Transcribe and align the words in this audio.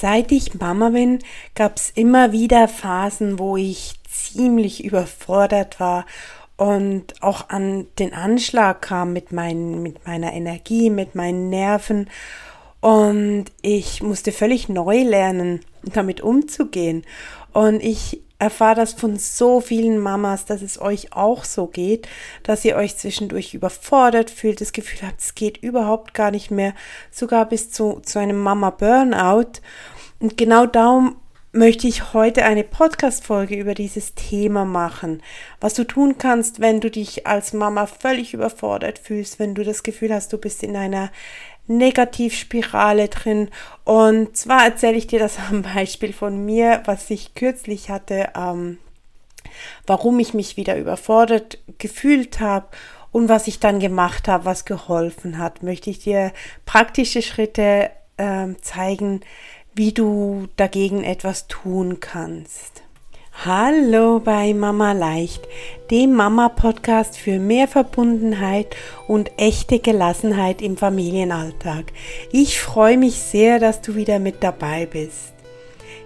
Seit 0.00 0.32
ich 0.32 0.54
Mama 0.58 0.88
bin, 0.88 1.18
gab 1.54 1.76
es 1.76 1.90
immer 1.90 2.32
wieder 2.32 2.68
Phasen, 2.68 3.38
wo 3.38 3.58
ich 3.58 3.92
ziemlich 4.08 4.82
überfordert 4.82 5.78
war 5.78 6.06
und 6.56 7.22
auch 7.22 7.50
an 7.50 7.86
den 7.98 8.14
Anschlag 8.14 8.80
kam 8.80 9.12
mit, 9.12 9.30
mein, 9.30 9.82
mit 9.82 10.06
meiner 10.06 10.32
Energie, 10.32 10.88
mit 10.88 11.14
meinen 11.14 11.50
Nerven. 11.50 12.08
Und 12.80 13.46
ich 13.60 14.02
musste 14.02 14.32
völlig 14.32 14.70
neu 14.70 15.02
lernen, 15.02 15.60
damit 15.82 16.22
umzugehen. 16.22 17.04
Und 17.52 17.82
ich 17.82 18.22
erfahre 18.40 18.76
das 18.76 18.94
von 18.94 19.16
so 19.18 19.60
vielen 19.60 19.98
Mamas, 19.98 20.46
dass 20.46 20.62
es 20.62 20.80
euch 20.80 21.12
auch 21.12 21.44
so 21.44 21.66
geht, 21.66 22.08
dass 22.42 22.64
ihr 22.64 22.76
euch 22.76 22.96
zwischendurch 22.96 23.54
überfordert 23.54 24.30
fühlt, 24.30 24.60
das 24.60 24.72
Gefühl 24.72 25.06
habt, 25.06 25.20
es 25.20 25.34
geht 25.34 25.58
überhaupt 25.58 26.14
gar 26.14 26.30
nicht 26.30 26.50
mehr, 26.50 26.74
sogar 27.10 27.46
bis 27.46 27.70
zu, 27.70 28.00
zu 28.02 28.18
einem 28.18 28.38
Mama-Burnout. 28.38 29.60
Und 30.18 30.36
genau 30.36 30.66
darum 30.66 31.16
möchte 31.52 31.88
ich 31.88 32.14
heute 32.14 32.44
eine 32.44 32.62
Podcast-Folge 32.62 33.56
über 33.56 33.74
dieses 33.74 34.14
Thema 34.14 34.64
machen. 34.64 35.20
Was 35.60 35.74
du 35.74 35.84
tun 35.84 36.16
kannst, 36.16 36.60
wenn 36.60 36.80
du 36.80 36.90
dich 36.90 37.26
als 37.26 37.52
Mama 37.52 37.86
völlig 37.86 38.34
überfordert 38.34 38.98
fühlst, 39.00 39.38
wenn 39.40 39.56
du 39.56 39.64
das 39.64 39.82
Gefühl 39.82 40.14
hast, 40.14 40.32
du 40.32 40.38
bist 40.38 40.62
in 40.62 40.76
einer 40.76 41.10
Negativspirale 41.70 43.08
drin. 43.08 43.48
Und 43.84 44.36
zwar 44.36 44.64
erzähle 44.64 44.96
ich 44.96 45.06
dir 45.06 45.18
das 45.18 45.38
am 45.50 45.62
Beispiel 45.62 46.12
von 46.12 46.44
mir, 46.44 46.82
was 46.84 47.08
ich 47.10 47.34
kürzlich 47.34 47.90
hatte, 47.90 48.30
ähm, 48.36 48.78
warum 49.86 50.18
ich 50.18 50.34
mich 50.34 50.56
wieder 50.56 50.76
überfordert 50.76 51.58
gefühlt 51.78 52.40
habe 52.40 52.66
und 53.12 53.28
was 53.28 53.46
ich 53.46 53.60
dann 53.60 53.80
gemacht 53.80 54.28
habe, 54.28 54.44
was 54.44 54.64
geholfen 54.64 55.38
hat. 55.38 55.62
Möchte 55.62 55.90
ich 55.90 56.00
dir 56.00 56.32
praktische 56.66 57.22
Schritte 57.22 57.90
äh, 58.16 58.48
zeigen, 58.60 59.20
wie 59.74 59.92
du 59.92 60.48
dagegen 60.56 61.04
etwas 61.04 61.46
tun 61.46 62.00
kannst. 62.00 62.82
Hallo 63.42 64.20
bei 64.20 64.52
Mama 64.52 64.92
Leicht, 64.92 65.48
dem 65.90 66.12
Mama-Podcast 66.12 67.16
für 67.16 67.38
mehr 67.38 67.68
Verbundenheit 67.68 68.76
und 69.08 69.30
echte 69.38 69.78
Gelassenheit 69.78 70.60
im 70.60 70.76
Familienalltag. 70.76 71.86
Ich 72.32 72.60
freue 72.60 72.98
mich 72.98 73.14
sehr, 73.14 73.58
dass 73.58 73.80
du 73.80 73.94
wieder 73.94 74.18
mit 74.18 74.42
dabei 74.42 74.84
bist. 74.84 75.32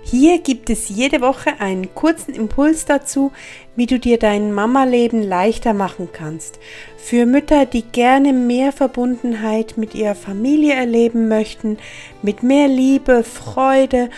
Hier 0.04 0.38
gibt 0.38 0.70
es 0.70 0.88
jede 0.90 1.22
Woche 1.22 1.60
einen 1.60 1.92
kurzen 1.96 2.34
Impuls 2.34 2.84
dazu, 2.84 3.32
wie 3.74 3.86
du 3.86 3.98
dir 3.98 4.18
dein 4.18 4.52
Mama-Leben 4.52 5.20
leichter 5.20 5.72
machen 5.72 6.10
kannst. 6.12 6.60
Für 6.98 7.26
Mütter, 7.26 7.66
die 7.66 7.82
gerne 7.82 8.32
mehr 8.32 8.70
Verbundenheit 8.70 9.76
mit 9.76 9.96
ihrer 9.96 10.14
Familie 10.14 10.74
erleben 10.74 11.26
möchten, 11.26 11.78
mit 12.22 12.44
mehr 12.44 12.68
Liebe, 12.68 13.24
Freude 13.24 14.08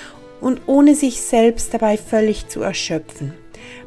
und 0.46 0.60
ohne 0.66 0.94
sich 0.94 1.22
selbst 1.22 1.74
dabei 1.74 1.96
völlig 1.96 2.46
zu 2.46 2.62
erschöpfen. 2.62 3.34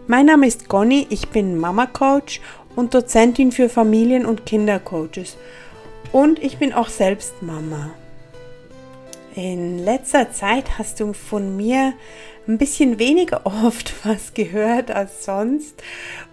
Mein 0.08 0.26
Name 0.26 0.46
ist 0.46 0.68
Conny, 0.68 1.08
ich 1.10 1.30
bin 1.30 1.58
Mama-Coach 1.58 2.42
und 2.76 2.94
Dozentin 2.94 3.54
für 3.54 3.70
Familien- 3.70 4.26
und 4.26 4.46
Kindercoaches. 4.46 5.38
Und 6.12 6.38
ich 6.44 6.58
bin 6.58 6.74
auch 6.74 6.90
selbst 6.90 7.42
Mama. 7.42 7.92
In 9.36 9.80
letzter 9.86 10.34
Zeit 10.34 10.78
hast 10.78 11.00
du 11.00 11.14
von 11.14 11.56
mir 11.56 11.94
ein 12.46 12.58
bisschen 12.58 13.00
weniger 13.00 13.46
oft 13.66 13.94
was 14.06 14.34
gehört 14.34 14.92
als 14.92 15.24
sonst. 15.24 15.82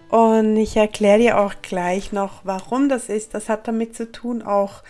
Und 0.09 0.57
ich 0.57 0.77
erkläre 0.77 1.19
dir 1.19 1.39
auch 1.39 1.55
gleich 1.61 2.11
noch, 2.11 2.41
warum 2.43 2.89
das 2.89 3.09
ist. 3.09 3.33
Das 3.33 3.49
hat 3.49 3.67
damit 3.67 3.95
zu 3.95 4.11
tun, 4.11 4.41
auch 4.41 4.83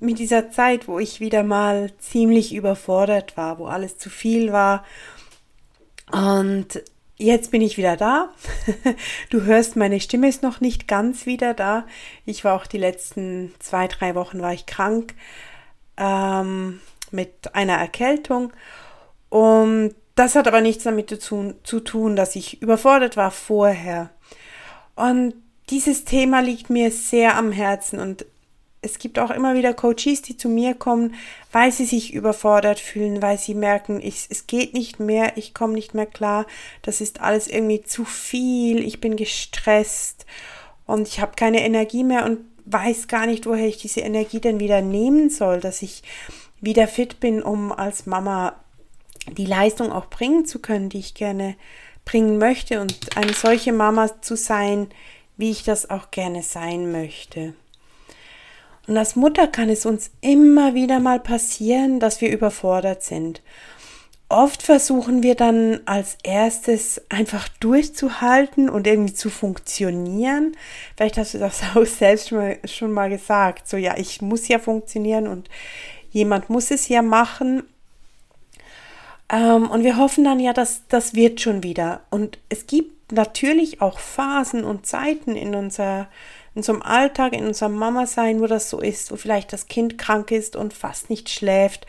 mit 0.00 0.18
dieser 0.18 0.50
Zeit, 0.50 0.88
wo 0.88 0.98
ich 0.98 1.20
wieder 1.20 1.42
mal 1.42 1.92
ziemlich 1.98 2.54
überfordert 2.54 3.36
war, 3.36 3.58
wo 3.58 3.66
alles 3.66 3.98
zu 3.98 4.10
viel 4.10 4.52
war. 4.52 4.84
Und 6.10 6.82
jetzt 7.18 7.50
bin 7.50 7.60
ich 7.62 7.76
wieder 7.76 7.96
da. 7.96 8.30
Du 9.30 9.42
hörst, 9.42 9.76
meine 9.76 10.00
Stimme 10.00 10.28
ist 10.28 10.42
noch 10.42 10.60
nicht 10.60 10.88
ganz 10.88 11.26
wieder 11.26 11.52
da. 11.52 11.84
Ich 12.24 12.44
war 12.44 12.54
auch 12.54 12.66
die 12.66 12.78
letzten 12.78 13.54
zwei, 13.58 13.88
drei 13.88 14.14
Wochen 14.14 14.40
war 14.40 14.52
ich 14.52 14.66
krank. 14.66 15.14
Ähm, 15.96 16.80
mit 17.10 17.54
einer 17.54 17.74
Erkältung. 17.74 18.52
Und 19.28 19.94
das 20.14 20.34
hat 20.34 20.48
aber 20.48 20.60
nichts 20.60 20.84
damit 20.84 21.10
zu, 21.20 21.54
zu 21.62 21.80
tun, 21.80 22.16
dass 22.16 22.36
ich 22.36 22.62
überfordert 22.62 23.16
war 23.16 23.30
vorher. 23.30 24.10
Und 24.98 25.34
dieses 25.70 26.04
Thema 26.04 26.40
liegt 26.40 26.70
mir 26.70 26.90
sehr 26.90 27.36
am 27.36 27.52
Herzen. 27.52 28.00
Und 28.00 28.26
es 28.82 28.98
gibt 28.98 29.20
auch 29.20 29.30
immer 29.30 29.54
wieder 29.54 29.72
Coaches, 29.72 30.22
die 30.22 30.36
zu 30.36 30.48
mir 30.48 30.74
kommen, 30.74 31.14
weil 31.52 31.70
sie 31.70 31.84
sich 31.84 32.12
überfordert 32.12 32.80
fühlen, 32.80 33.22
weil 33.22 33.38
sie 33.38 33.54
merken, 33.54 34.00
ich, 34.02 34.26
es 34.28 34.48
geht 34.48 34.74
nicht 34.74 34.98
mehr, 34.98 35.36
ich 35.36 35.54
komme 35.54 35.74
nicht 35.74 35.94
mehr 35.94 36.06
klar, 36.06 36.46
das 36.82 37.00
ist 37.00 37.20
alles 37.20 37.46
irgendwie 37.46 37.82
zu 37.82 38.04
viel, 38.04 38.84
ich 38.84 39.00
bin 39.00 39.16
gestresst 39.16 40.26
und 40.84 41.06
ich 41.06 41.20
habe 41.20 41.32
keine 41.36 41.64
Energie 41.64 42.02
mehr 42.02 42.24
und 42.24 42.40
weiß 42.66 43.06
gar 43.06 43.26
nicht, 43.26 43.46
woher 43.46 43.66
ich 43.66 43.78
diese 43.78 44.00
Energie 44.00 44.40
denn 44.40 44.58
wieder 44.58 44.82
nehmen 44.82 45.30
soll, 45.30 45.60
dass 45.60 45.82
ich 45.82 46.02
wieder 46.60 46.88
fit 46.88 47.20
bin, 47.20 47.40
um 47.40 47.70
als 47.70 48.06
Mama 48.06 48.54
die 49.26 49.46
Leistung 49.46 49.92
auch 49.92 50.06
bringen 50.06 50.44
zu 50.44 50.58
können, 50.58 50.88
die 50.88 50.98
ich 50.98 51.14
gerne 51.14 51.54
bringen 52.08 52.38
möchte 52.38 52.80
und 52.80 53.16
eine 53.16 53.34
solche 53.34 53.72
Mama 53.72 54.22
zu 54.22 54.34
sein, 54.34 54.88
wie 55.36 55.50
ich 55.50 55.62
das 55.62 55.90
auch 55.90 56.10
gerne 56.10 56.42
sein 56.42 56.90
möchte. 56.90 57.52
Und 58.86 58.96
als 58.96 59.14
Mutter 59.14 59.46
kann 59.46 59.68
es 59.68 59.84
uns 59.84 60.10
immer 60.22 60.72
wieder 60.74 61.00
mal 61.00 61.20
passieren, 61.20 62.00
dass 62.00 62.22
wir 62.22 62.32
überfordert 62.32 63.02
sind. 63.02 63.42
Oft 64.30 64.62
versuchen 64.62 65.22
wir 65.22 65.34
dann 65.34 65.80
als 65.84 66.16
erstes 66.22 67.02
einfach 67.10 67.48
durchzuhalten 67.60 68.70
und 68.70 68.86
irgendwie 68.86 69.12
zu 69.12 69.28
funktionieren. 69.28 70.56
Vielleicht 70.96 71.18
hast 71.18 71.34
du 71.34 71.38
das 71.38 71.60
auch 71.74 71.84
selbst 71.84 72.30
schon 72.30 72.38
mal, 72.38 72.58
schon 72.64 72.92
mal 72.92 73.10
gesagt. 73.10 73.68
So, 73.68 73.76
ja, 73.76 73.98
ich 73.98 74.22
muss 74.22 74.48
ja 74.48 74.58
funktionieren 74.58 75.28
und 75.28 75.50
jemand 76.10 76.48
muss 76.48 76.70
es 76.70 76.88
ja 76.88 77.02
machen. 77.02 77.64
Ähm, 79.30 79.70
und 79.70 79.84
wir 79.84 79.96
hoffen 79.96 80.24
dann 80.24 80.40
ja, 80.40 80.52
dass 80.52 80.82
das 80.88 81.14
wird 81.14 81.40
schon 81.40 81.62
wieder. 81.62 82.00
Und 82.10 82.38
es 82.48 82.66
gibt 82.66 83.12
natürlich 83.12 83.80
auch 83.80 83.98
Phasen 83.98 84.64
und 84.64 84.86
Zeiten 84.86 85.36
in, 85.36 85.54
unser, 85.54 86.08
in 86.54 86.60
unserem 86.60 86.82
Alltag, 86.82 87.32
in 87.32 87.46
unserem 87.46 87.74
Mama-Sein, 87.74 88.40
wo 88.40 88.46
das 88.46 88.70
so 88.70 88.80
ist, 88.80 89.10
wo 89.12 89.16
vielleicht 89.16 89.52
das 89.52 89.66
Kind 89.66 89.98
krank 89.98 90.30
ist 90.30 90.56
und 90.56 90.74
fast 90.74 91.10
nicht 91.10 91.30
schläft 91.30 91.86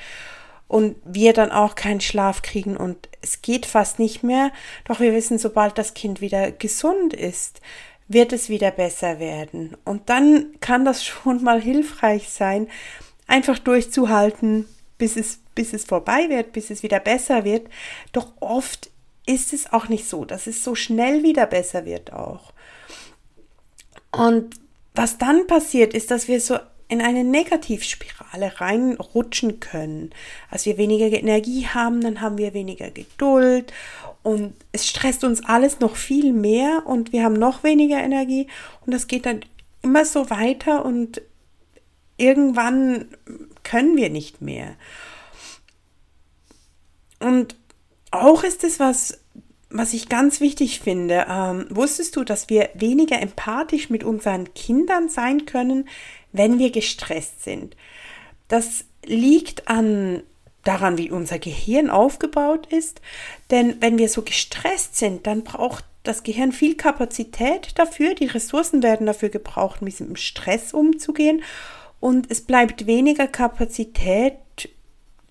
und 0.70 0.96
wir 1.04 1.34
dann 1.34 1.52
auch 1.52 1.76
keinen 1.76 2.00
Schlaf 2.00 2.42
kriegen 2.44 2.78
und 2.78 3.10
es 3.22 3.42
geht 3.42 3.66
fast 3.66 4.00
nicht 4.00 4.24
mehr. 4.24 4.52
Doch 4.86 5.00
wir 5.00 5.14
wissen, 5.14 5.40
sobald 5.40 5.78
das 5.78 5.96
Kind 5.96 6.22
wieder 6.22 6.52
gesund 6.52 7.14
ist, 7.14 7.60
wird 8.08 8.34
es 8.34 8.50
wieder 8.50 8.72
besser 8.72 9.20
werden. 9.20 9.76
Und 9.84 10.10
dann 10.10 10.54
kann 10.62 10.86
das 10.86 11.04
schon 11.06 11.44
mal 11.44 11.60
hilfreich 11.60 12.30
sein, 12.30 12.68
einfach 13.28 13.60
durchzuhalten, 13.60 14.66
bis 14.98 15.18
es, 15.18 15.40
bis 15.59 15.74
es 15.74 15.84
vorbei 15.84 16.30
wird, 16.30 16.53
bis 16.53 16.70
es 16.70 16.84
wieder 16.84 17.02
besser 17.02 17.44
wird. 17.44 17.68
Doch 18.14 18.31
oft 18.40 18.90
ist 19.25 19.52
es 19.52 19.74
auch 19.74 19.90
nicht 19.90 20.08
so, 20.08 20.24
dass 20.24 20.47
es 20.47 20.64
so 20.64 20.74
schnell 20.74 21.22
wieder 21.22 21.46
besser 21.47 21.84
wird 21.84 22.14
auch. 22.14 22.53
Und 24.09 24.56
was 24.96 25.18
dann 25.18 25.47
passiert, 25.47 25.94
ist, 25.94 26.12
dass 26.12 26.30
wir 26.30 26.40
so 26.40 26.59
in 26.88 27.02
eine 27.02 27.25
Negativspirale 27.25 28.62
reinrutschen 28.62 29.59
können. 29.59 30.12
Als 30.50 30.66
wir 30.66 30.78
weniger 30.78 31.08
Energie 31.08 31.68
haben, 31.68 32.00
dann 32.00 32.22
haben 32.22 32.38
wir 32.38 32.53
weniger 32.53 32.90
Geduld 32.90 33.74
und 34.24 34.53
es 34.72 34.88
stresst 34.88 35.26
uns 35.26 35.44
alles 35.44 35.81
noch 35.81 35.97
viel 35.97 36.31
mehr 36.31 36.84
und 36.86 37.12
wir 37.12 37.26
haben 37.26 37.34
noch 37.34 37.66
weniger 37.66 37.97
Energie 37.97 38.47
und 38.86 38.94
das 38.94 39.08
geht 39.08 39.26
dann 39.26 39.41
immer 39.81 40.06
so 40.06 40.30
weiter 40.30 40.86
und 40.86 41.22
irgendwann 42.16 43.09
können 43.64 43.97
wir 43.97 44.09
nicht 44.09 44.41
mehr. 44.41 44.76
Und 47.19 47.56
auch 48.11 48.44
ist 48.44 48.64
es 48.64 48.79
was, 48.79 49.20
was 49.70 49.94
ich 49.94 50.09
ganz 50.09 50.41
wichtig 50.41 50.79
finde. 50.79 51.26
Ähm, 51.29 51.67
wusstest 51.70 52.16
du, 52.16 52.23
dass 52.23 52.49
wir 52.49 52.70
weniger 52.73 53.22
empathisch 53.22 53.90
mit 53.90 54.03
unseren 54.03 54.53
Kindern 54.53 55.09
sein 55.09 55.46
können, 55.46 55.88
wenn 56.32 56.59
wir 56.59 56.72
gestresst 56.72 57.44
sind? 57.44 57.76
Das 58.47 58.85
liegt 59.05 59.67
an 59.67 60.23
daran, 60.64 60.97
wie 60.97 61.11
unser 61.11 61.40
Gehirn 61.40 61.90
aufgebaut 61.90 62.67
ist. 62.72 63.02
Denn 63.52 63.82
wenn 63.82 63.97
wir 63.97 64.09
so 64.09 64.23
gestresst 64.23 64.97
sind, 64.97 65.26
dann 65.26 65.44
braucht 65.44 65.85
das 66.03 66.23
Gehirn 66.23 66.52
viel 66.52 66.76
Kapazität 66.76 67.78
dafür. 67.78 68.14
Die 68.14 68.26
Ressourcen 68.26 68.84
werden 68.84 69.05
dafür 69.05 69.29
gebraucht, 69.29 69.82
mit 69.82 69.99
dem 69.99 70.16
Stress 70.16 70.73
umzugehen 70.73 71.44
und 71.99 72.32
es 72.32 72.41
bleibt 72.41 72.88
weniger 72.88 73.28
Kapazität 73.28 74.35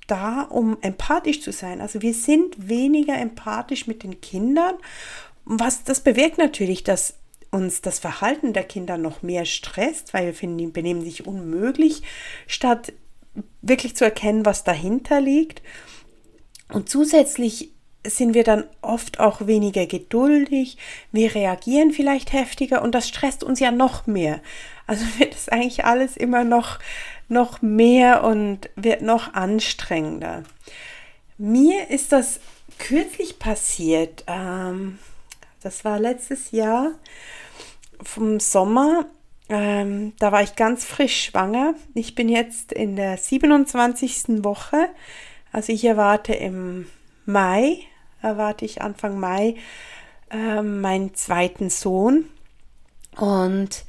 da, 0.08 0.42
um 0.42 0.76
empathisch 0.80 1.40
zu 1.40 1.52
sein. 1.52 1.80
Also 1.80 2.02
wir 2.02 2.14
sind 2.14 2.68
weniger 2.68 3.16
empathisch 3.16 3.86
mit 3.86 4.02
den 4.02 4.20
Kindern. 4.20 4.74
Was 5.44 5.84
das 5.84 6.00
bewirkt 6.00 6.38
natürlich, 6.38 6.82
dass 6.82 7.14
uns 7.50 7.80
das 7.80 7.98
Verhalten 7.98 8.52
der 8.52 8.64
Kinder 8.64 8.98
noch 8.98 9.22
mehr 9.22 9.44
stresst, 9.44 10.12
weil 10.12 10.26
wir 10.26 10.34
finden, 10.34 10.58
die 10.58 10.66
benehmen 10.66 11.02
sich 11.02 11.26
unmöglich, 11.26 12.02
statt 12.46 12.92
wirklich 13.62 13.96
zu 13.96 14.04
erkennen, 14.04 14.44
was 14.44 14.64
dahinter 14.64 15.20
liegt. 15.20 15.62
Und 16.70 16.88
zusätzlich 16.88 17.70
sind 18.06 18.34
wir 18.34 18.44
dann 18.44 18.64
oft 18.80 19.20
auch 19.20 19.46
weniger 19.46 19.86
geduldig, 19.86 20.76
wir 21.12 21.34
reagieren 21.34 21.92
vielleicht 21.92 22.32
heftiger 22.32 22.82
und 22.82 22.94
das 22.94 23.08
stresst 23.08 23.42
uns 23.42 23.60
ja 23.60 23.70
noch 23.70 24.06
mehr. 24.06 24.40
Also 24.86 25.04
wird 25.18 25.34
es 25.34 25.48
eigentlich 25.48 25.84
alles 25.84 26.16
immer 26.16 26.44
noch, 26.44 26.78
noch 27.28 27.62
mehr 27.62 28.24
und 28.24 28.70
wird 28.76 29.02
noch 29.02 29.34
anstrengender. 29.34 30.44
Mir 31.36 31.90
ist 31.90 32.12
das 32.12 32.40
kürzlich 32.78 33.38
passiert. 33.38 34.24
Ähm, 34.26 34.98
das 35.62 35.84
war 35.84 35.98
letztes 35.98 36.50
Jahr 36.50 36.92
vom 38.02 38.40
Sommer. 38.40 39.06
Ähm, 39.48 40.12
da 40.18 40.32
war 40.32 40.42
ich 40.42 40.56
ganz 40.56 40.84
frisch 40.84 41.24
schwanger. 41.24 41.74
Ich 41.94 42.14
bin 42.14 42.28
jetzt 42.28 42.72
in 42.72 42.96
der 42.96 43.16
27. 43.16 44.44
Woche. 44.44 44.88
Also 45.52 45.72
ich 45.72 45.84
erwarte 45.84 46.34
im 46.34 46.86
Mai, 47.24 47.78
erwarte 48.22 48.64
ich 48.64 48.82
Anfang 48.82 49.18
Mai 49.18 49.56
äh, 50.30 50.62
meinen 50.62 51.14
zweiten 51.14 51.70
Sohn. 51.70 52.28
Und 53.16 53.84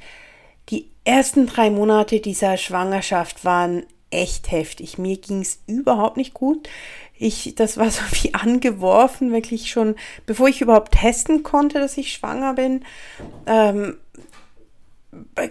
ersten 1.04 1.46
drei 1.46 1.70
Monate 1.70 2.20
dieser 2.20 2.56
Schwangerschaft 2.56 3.44
waren 3.44 3.84
echt 4.10 4.50
heftig. 4.50 4.98
Mir 4.98 5.16
ging 5.16 5.40
es 5.40 5.60
überhaupt 5.66 6.16
nicht 6.16 6.34
gut. 6.34 6.68
Ich, 7.18 7.54
das 7.54 7.76
war 7.76 7.90
so 7.90 8.02
wie 8.22 8.34
angeworfen, 8.34 9.32
wirklich 9.32 9.70
schon, 9.70 9.96
bevor 10.26 10.48
ich 10.48 10.60
überhaupt 10.60 10.92
testen 10.92 11.42
konnte, 11.42 11.78
dass 11.78 11.96
ich 11.96 12.12
schwanger 12.12 12.54
bin, 12.54 12.84
ähm, 13.46 13.96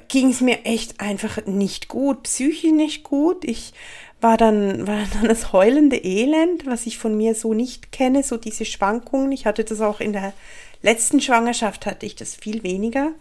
ging 0.07 0.30
es 0.30 0.42
mir 0.42 0.66
echt 0.66 1.01
einfach 1.01 1.46
nicht 1.46 1.90
gut, 1.90 2.24
psychisch 2.24 2.72
nicht 2.72 3.04
gut. 3.04 3.44
Ich 3.44 3.74
war 4.22 4.38
dann, 4.38 4.88
war 4.88 5.00
dann 5.13 5.28
das 5.28 5.54
heulende 5.54 5.98
Elend, 5.98 6.66
was 6.66 6.86
ich 6.86 6.98
von 6.98 7.16
mir 7.16 7.36
so 7.36 7.54
nicht 7.54 7.92
kenne, 7.92 8.24
so 8.24 8.38
diese 8.38 8.66
Schwankungen. 8.66 9.31
Ich 9.31 9.46
hatte 9.46 9.63
das 9.63 9.81
auch 9.81 10.00
in 10.00 10.13
der 10.13 10.34
letzten 10.81 11.22
Schwangerschaft, 11.22 11.86
hatte 11.86 12.06
ich 12.06 12.16
das 12.16 12.36
viel 12.36 12.63
weniger. 12.63 13.12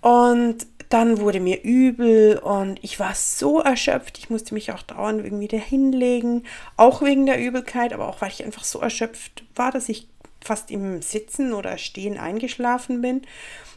Und 0.00 0.66
dann 0.88 1.18
wurde 1.18 1.40
mir 1.40 1.62
übel 1.62 2.38
und 2.38 2.78
ich 2.82 3.00
war 3.00 3.14
so 3.14 3.60
erschöpft. 3.60 4.18
Ich 4.18 4.30
musste 4.30 4.54
mich 4.54 4.72
auch 4.72 4.82
dauernd 4.82 5.24
irgendwie 5.24 5.44
wieder 5.44 5.58
hinlegen, 5.58 6.44
auch 6.76 7.02
wegen 7.02 7.26
der 7.26 7.40
Übelkeit, 7.40 7.92
aber 7.92 8.08
auch 8.08 8.20
weil 8.20 8.30
ich 8.30 8.44
einfach 8.44 8.64
so 8.64 8.80
erschöpft 8.80 9.44
war, 9.54 9.70
dass 9.70 9.88
ich 9.88 10.08
fast 10.42 10.70
im 10.70 11.02
Sitzen 11.02 11.52
oder 11.52 11.78
Stehen 11.78 12.18
eingeschlafen 12.18 13.00
bin. 13.00 13.22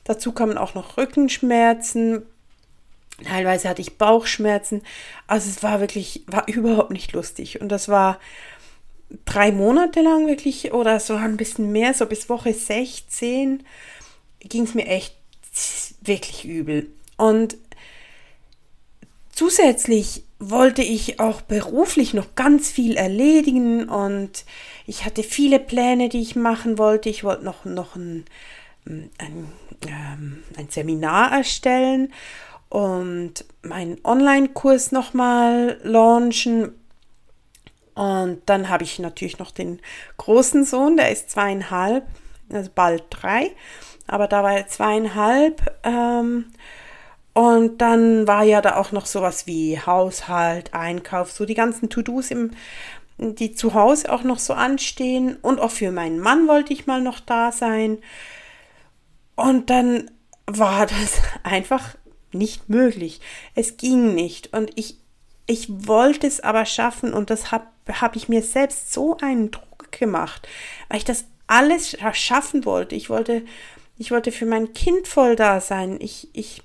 Dazu 0.03 0.31
kamen 0.31 0.57
auch 0.57 0.75
noch 0.75 0.97
Rückenschmerzen. 0.97 2.23
Teilweise 3.23 3.69
hatte 3.69 3.81
ich 3.81 3.97
Bauchschmerzen. 3.97 4.81
Also 5.27 5.49
es 5.49 5.63
war 5.63 5.79
wirklich, 5.79 6.23
war 6.27 6.47
überhaupt 6.47 6.91
nicht 6.91 7.13
lustig. 7.13 7.61
Und 7.61 7.69
das 7.69 7.89
war 7.89 8.19
drei 9.25 9.51
Monate 9.51 10.01
lang 10.01 10.27
wirklich 10.27 10.73
oder 10.73 10.99
so 10.99 11.15
ein 11.15 11.37
bisschen 11.37 11.71
mehr, 11.71 11.93
so 11.93 12.05
bis 12.05 12.29
Woche 12.29 12.53
16 12.53 13.63
ging 14.41 14.63
es 14.63 14.73
mir 14.73 14.87
echt 14.87 15.15
wirklich 16.01 16.45
übel. 16.45 16.89
Und 17.17 17.57
zusätzlich 19.31 20.23
wollte 20.39 20.83
ich 20.83 21.19
auch 21.19 21.41
beruflich 21.41 22.13
noch 22.13 22.35
ganz 22.35 22.69
viel 22.69 22.95
erledigen 22.95 23.89
und 23.89 24.45
ich 24.85 25.03
hatte 25.03 25.23
viele 25.23 25.59
Pläne, 25.59 26.09
die 26.09 26.21
ich 26.21 26.35
machen 26.35 26.77
wollte. 26.77 27.09
Ich 27.09 27.23
wollte 27.23 27.43
noch, 27.43 27.65
noch 27.65 27.95
ein, 27.95 28.25
ein, 28.85 29.51
ähm, 29.87 30.43
ein 30.57 30.69
Seminar 30.69 31.31
erstellen 31.31 32.13
und 32.69 33.45
meinen 33.63 33.97
Online-Kurs 34.03 34.91
nochmal 34.91 35.79
launchen. 35.83 36.73
Und 37.95 38.41
dann 38.45 38.69
habe 38.69 38.83
ich 38.83 38.99
natürlich 38.99 39.39
noch 39.39 39.51
den 39.51 39.79
großen 40.17 40.65
Sohn, 40.65 40.97
der 40.97 41.11
ist 41.11 41.31
zweieinhalb, 41.31 42.05
also 42.51 42.69
bald 42.73 43.05
drei, 43.09 43.51
aber 44.05 44.27
da 44.27 44.43
war 44.43 44.53
er 44.55 44.67
zweieinhalb. 44.67 45.79
Ähm, 45.83 46.45
und 47.37 47.81
dann 47.81 48.27
war 48.27 48.41
ja 48.41 48.61
da 48.61 48.77
auch 48.77 48.91
noch 48.91 49.05
sowas 49.05 49.45
wie 49.45 49.79
Haushalt, 49.79 50.73
Einkauf, 50.73 51.31
so 51.31 51.45
die 51.45 51.53
ganzen 51.53 51.87
To-Dos 51.87 52.31
im, 52.31 52.49
die 53.19 53.51
zu 53.51 53.75
Hause 53.75 54.11
auch 54.11 54.23
noch 54.23 54.39
so 54.39 54.55
anstehen. 54.55 55.37
Und 55.43 55.59
auch 55.59 55.69
für 55.69 55.91
meinen 55.91 56.19
Mann 56.19 56.47
wollte 56.47 56.73
ich 56.73 56.87
mal 56.87 56.99
noch 56.99 57.19
da 57.19 57.51
sein. 57.51 57.99
Und 59.35 59.69
dann 59.69 60.09
war 60.47 60.87
das 60.87 61.21
einfach 61.43 61.95
nicht 62.31 62.69
möglich. 62.69 63.21
Es 63.53 63.77
ging 63.77 64.15
nicht. 64.15 64.51
Und 64.53 64.71
ich, 64.73 64.97
ich 65.45 65.67
wollte 65.69 66.25
es 66.25 66.39
aber 66.39 66.65
schaffen 66.65 67.13
und 67.13 67.29
das 67.29 67.51
habe 67.51 67.67
hab 67.87 68.15
ich 68.15 68.29
mir 68.29 68.41
selbst 68.41 68.91
so 68.91 69.15
einen 69.17 69.51
Druck 69.51 69.91
gemacht, 69.91 70.47
weil 70.89 70.97
ich 70.97 71.05
das 71.05 71.25
alles 71.45 71.95
schaffen 72.13 72.65
wollte. 72.65 72.95
Ich 72.95 73.11
wollte, 73.11 73.45
ich 73.99 74.09
wollte 74.09 74.31
für 74.31 74.47
mein 74.47 74.73
Kind 74.73 75.07
voll 75.07 75.35
da 75.35 75.61
sein. 75.61 75.99
Ich, 76.01 76.29
ich 76.33 76.63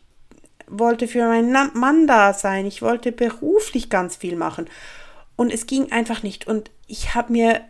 wollte 0.78 1.06
für 1.06 1.26
meinen 1.26 1.52
Mann 1.74 2.06
da 2.06 2.32
sein, 2.32 2.66
ich 2.66 2.82
wollte 2.82 3.12
beruflich 3.12 3.90
ganz 3.90 4.16
viel 4.16 4.36
machen. 4.36 4.68
Und 5.36 5.52
es 5.52 5.66
ging 5.66 5.92
einfach 5.92 6.22
nicht. 6.22 6.46
Und 6.46 6.70
ich 6.86 7.14
habe 7.14 7.32
mir 7.32 7.60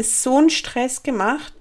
so 0.00 0.38
einen 0.38 0.50
Stress 0.50 1.02
gemacht, 1.02 1.54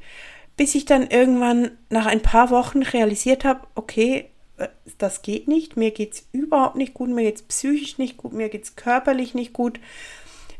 bis 0.57 0.75
ich 0.75 0.85
dann 0.85 1.07
irgendwann 1.07 1.71
nach 1.89 2.05
ein 2.05 2.21
paar 2.21 2.49
Wochen 2.49 2.83
realisiert 2.83 3.45
habe, 3.45 3.67
okay, 3.75 4.29
äh, 4.57 4.67
das 4.97 5.21
geht 5.21 5.47
nicht, 5.47 5.77
mir 5.77 5.91
geht 5.91 6.13
es 6.13 6.27
überhaupt 6.31 6.75
nicht 6.75 6.93
gut, 6.93 7.09
mir 7.09 7.23
geht 7.23 7.37
es 7.37 7.43
psychisch 7.43 7.97
nicht 7.97 8.17
gut, 8.17 8.33
mir 8.33 8.49
geht 8.49 8.63
es 8.63 8.75
körperlich 8.75 9.33
nicht 9.33 9.53
gut. 9.53 9.79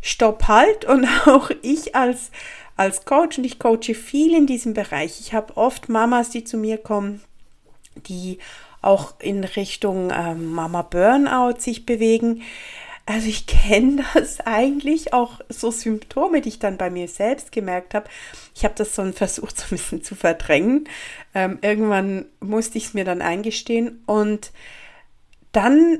Stopp 0.01 0.47
halt. 0.47 0.85
Und 0.85 1.05
auch 1.27 1.51
ich 1.61 1.95
als 1.95 2.31
als 2.79 3.03
Coach 3.03 3.37
und 3.37 3.43
ich 3.43 3.59
coache 3.59 3.93
viel 3.93 4.33
in 4.33 4.47
diesem 4.47 4.73
Bereich. 4.73 5.19
Ich 5.19 5.33
habe 5.33 5.57
oft 5.57 5.89
Mamas, 5.89 6.29
die 6.29 6.45
zu 6.45 6.55
mir 6.55 6.77
kommen, 6.77 7.21
die 8.07 8.39
auch 8.81 9.13
in 9.19 9.43
Richtung 9.43 10.11
ähm, 10.11 10.51
Mama 10.53 10.81
Burnout 10.81 11.59
sich 11.59 11.85
bewegen. 11.85 12.41
Also 13.05 13.27
ich 13.27 13.47
kenne 13.47 14.05
das 14.13 14.39
eigentlich 14.45 15.13
auch 15.13 15.39
so 15.49 15.71
Symptome, 15.71 16.41
die 16.41 16.49
ich 16.49 16.59
dann 16.59 16.77
bei 16.77 16.91
mir 16.91 17.07
selbst 17.07 17.51
gemerkt 17.51 17.95
habe. 17.95 18.07
Ich 18.55 18.63
habe 18.63 18.75
das 18.77 18.93
so 18.93 19.11
versucht, 19.11 19.57
so 19.57 19.63
ein 19.63 19.69
bisschen 19.69 20.03
zu 20.03 20.15
verdrängen. 20.15 20.87
Ähm, 21.33 21.57
irgendwann 21.61 22.25
musste 22.39 22.77
ich 22.77 22.85
es 22.85 22.93
mir 22.93 23.05
dann 23.05 23.21
eingestehen 23.21 24.03
und 24.05 24.51
dann 25.51 25.99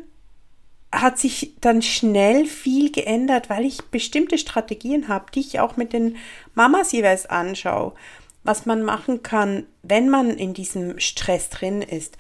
hat 0.92 1.20
sich 1.20 1.56
dann 1.62 1.82
schnell 1.82 2.46
viel 2.46 2.92
geändert, 2.92 3.50
weil 3.50 3.66
ich 3.66 3.82
bestimmte 3.86 4.38
Strategien 4.38 5.08
habe, 5.08 5.32
die 5.34 5.42
ich 5.42 5.60
auch 5.60 5.78
mit 5.78 5.94
den 5.94 6.18
Mamas 6.56 6.92
jeweils 6.92 7.28
anschaue, 7.28 7.94
was 8.44 8.66
man 8.66 8.84
machen 8.84 9.22
kann, 9.22 9.66
wenn 9.84 10.10
man 10.10 10.32
in 10.32 10.54
diesem 10.54 11.00
Stress 11.00 11.50
drin 11.50 11.82
ist. 11.82 12.18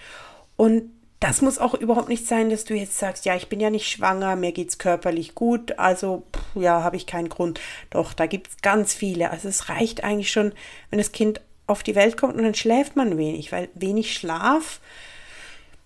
Und 0.59 0.91
das 1.21 1.41
muss 1.41 1.57
auch 1.57 1.73
überhaupt 1.73 2.09
nicht 2.09 2.27
sein, 2.27 2.49
dass 2.49 2.65
du 2.65 2.73
jetzt 2.73 2.99
sagst, 2.99 3.23
ja, 3.23 3.33
ich 3.33 3.47
bin 3.47 3.61
ja 3.61 3.69
nicht 3.69 3.89
schwanger, 3.89 4.35
mir 4.35 4.51
geht 4.51 4.67
es 4.67 4.77
körperlich 4.77 5.33
gut, 5.33 5.79
also 5.79 6.23
pff, 6.35 6.61
ja, 6.61 6.83
habe 6.83 6.97
ich 6.97 7.07
keinen 7.07 7.29
Grund. 7.29 7.61
Doch, 7.91 8.11
da 8.11 8.25
gibt 8.25 8.49
es 8.49 8.57
ganz 8.57 8.93
viele. 8.93 9.29
Also 9.31 9.47
es 9.47 9.69
reicht 9.69 10.03
eigentlich 10.03 10.33
schon, 10.33 10.51
wenn 10.89 10.99
das 10.99 11.13
Kind 11.13 11.39
auf 11.65 11.81
die 11.81 11.95
Welt 11.95 12.17
kommt 12.17 12.35
und 12.35 12.43
dann 12.43 12.55
schläft 12.55 12.97
man 12.97 13.17
wenig, 13.17 13.53
weil 13.53 13.69
wenig 13.73 14.13
Schlaf, 14.13 14.81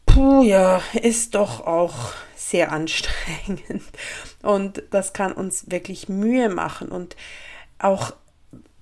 puh, 0.08 0.42
ja, 0.42 0.82
ist 1.04 1.36
doch 1.36 1.68
auch 1.68 1.94
sehr 2.36 2.72
anstrengend. 2.72 3.84
Und 4.42 4.82
das 4.90 5.14
kann 5.14 5.34
uns 5.34 5.70
wirklich 5.70 6.10
Mühe 6.10 6.50
machen 6.50 6.90
und 6.90 7.16
auch 7.80 8.14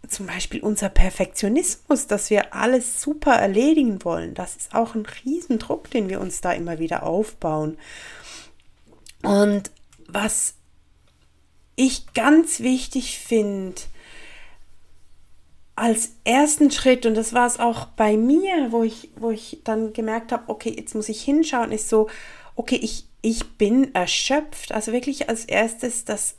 zum 0.07 0.27
Beispiel 0.27 0.61
unser 0.61 0.89
Perfektionismus, 0.89 2.07
dass 2.07 2.29
wir 2.29 2.53
alles 2.53 3.01
super 3.01 3.33
erledigen 3.35 4.03
wollen, 4.03 4.33
das 4.33 4.55
ist 4.55 4.75
auch 4.75 4.95
ein 4.95 5.05
Riesendruck, 5.25 5.89
den 5.91 6.09
wir 6.09 6.19
uns 6.19 6.41
da 6.41 6.51
immer 6.51 6.79
wieder 6.79 7.03
aufbauen. 7.03 7.77
Und 9.23 9.71
was 10.07 10.55
ich 11.75 12.13
ganz 12.13 12.59
wichtig 12.59 13.19
finde, 13.19 13.81
als 15.75 16.11
ersten 16.25 16.69
Schritt, 16.69 17.05
und 17.05 17.15
das 17.15 17.33
war 17.33 17.47
es 17.47 17.59
auch 17.59 17.85
bei 17.87 18.17
mir, 18.17 18.71
wo 18.71 18.83
ich, 18.83 19.09
wo 19.15 19.31
ich 19.31 19.61
dann 19.63 19.93
gemerkt 19.93 20.31
habe, 20.31 20.43
okay, 20.47 20.73
jetzt 20.77 20.93
muss 20.95 21.09
ich 21.09 21.23
hinschauen, 21.23 21.71
ist 21.71 21.89
so, 21.89 22.09
okay, 22.55 22.75
ich, 22.75 23.05
ich 23.21 23.57
bin 23.57 23.95
erschöpft. 23.95 24.73
Also 24.73 24.91
wirklich 24.91 25.29
als 25.29 25.45
erstes 25.45 26.05
das 26.05 26.35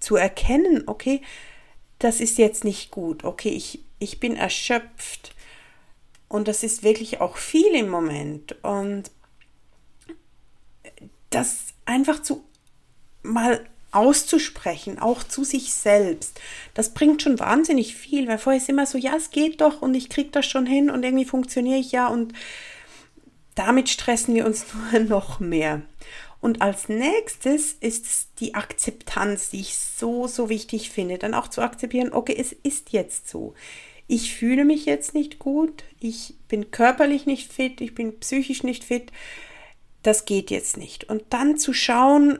zu 0.00 0.16
erkennen, 0.16 0.82
okay, 0.86 1.22
das 1.98 2.20
ist 2.20 2.38
jetzt 2.38 2.64
nicht 2.64 2.90
gut. 2.90 3.24
Okay, 3.24 3.50
ich, 3.50 3.80
ich 3.98 4.20
bin 4.20 4.36
erschöpft. 4.36 5.34
Und 6.28 6.46
das 6.46 6.62
ist 6.62 6.82
wirklich 6.82 7.20
auch 7.20 7.36
viel 7.36 7.74
im 7.74 7.88
Moment. 7.88 8.56
Und 8.62 9.10
das 11.30 11.74
einfach 11.84 12.22
zu 12.22 12.44
mal 13.22 13.64
auszusprechen, 13.90 14.98
auch 14.98 15.22
zu 15.22 15.44
sich 15.44 15.72
selbst, 15.72 16.38
das 16.74 16.92
bringt 16.92 17.22
schon 17.22 17.38
wahnsinnig 17.38 17.96
viel, 17.96 18.28
weil 18.28 18.38
vorher 18.38 18.60
ist 18.60 18.68
immer 18.68 18.86
so, 18.86 18.98
ja, 18.98 19.16
es 19.16 19.30
geht 19.30 19.60
doch 19.60 19.80
und 19.80 19.94
ich 19.94 20.10
kriege 20.10 20.30
das 20.30 20.46
schon 20.46 20.66
hin 20.66 20.90
und 20.90 21.04
irgendwie 21.04 21.24
funktioniere 21.24 21.78
ich 21.78 21.92
ja 21.92 22.08
und 22.08 22.34
damit 23.54 23.88
stressen 23.88 24.34
wir 24.34 24.46
uns 24.46 24.66
nur 24.92 25.00
noch 25.00 25.40
mehr. 25.40 25.82
Und 26.40 26.62
als 26.62 26.88
nächstes 26.88 27.72
ist 27.72 28.06
es 28.06 28.28
die 28.38 28.54
Akzeptanz, 28.54 29.50
die 29.50 29.60
ich 29.60 29.76
so, 29.76 30.26
so 30.28 30.48
wichtig 30.48 30.90
finde. 30.90 31.18
Dann 31.18 31.34
auch 31.34 31.48
zu 31.48 31.60
akzeptieren, 31.62 32.12
okay, 32.12 32.36
es 32.38 32.52
ist 32.52 32.92
jetzt 32.92 33.28
so. 33.28 33.54
Ich 34.06 34.34
fühle 34.34 34.64
mich 34.64 34.86
jetzt 34.86 35.14
nicht 35.14 35.38
gut, 35.38 35.84
ich 36.00 36.34
bin 36.48 36.70
körperlich 36.70 37.26
nicht 37.26 37.52
fit, 37.52 37.80
ich 37.80 37.94
bin 37.94 38.18
psychisch 38.20 38.62
nicht 38.62 38.84
fit. 38.84 39.12
Das 40.02 40.24
geht 40.24 40.50
jetzt 40.50 40.76
nicht. 40.76 41.08
Und 41.08 41.24
dann 41.30 41.58
zu 41.58 41.72
schauen, 41.74 42.38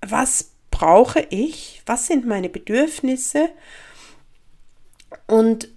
was 0.00 0.52
brauche 0.70 1.26
ich, 1.30 1.82
was 1.84 2.06
sind 2.06 2.26
meine 2.26 2.48
Bedürfnisse 2.48 3.50
und 5.26 5.68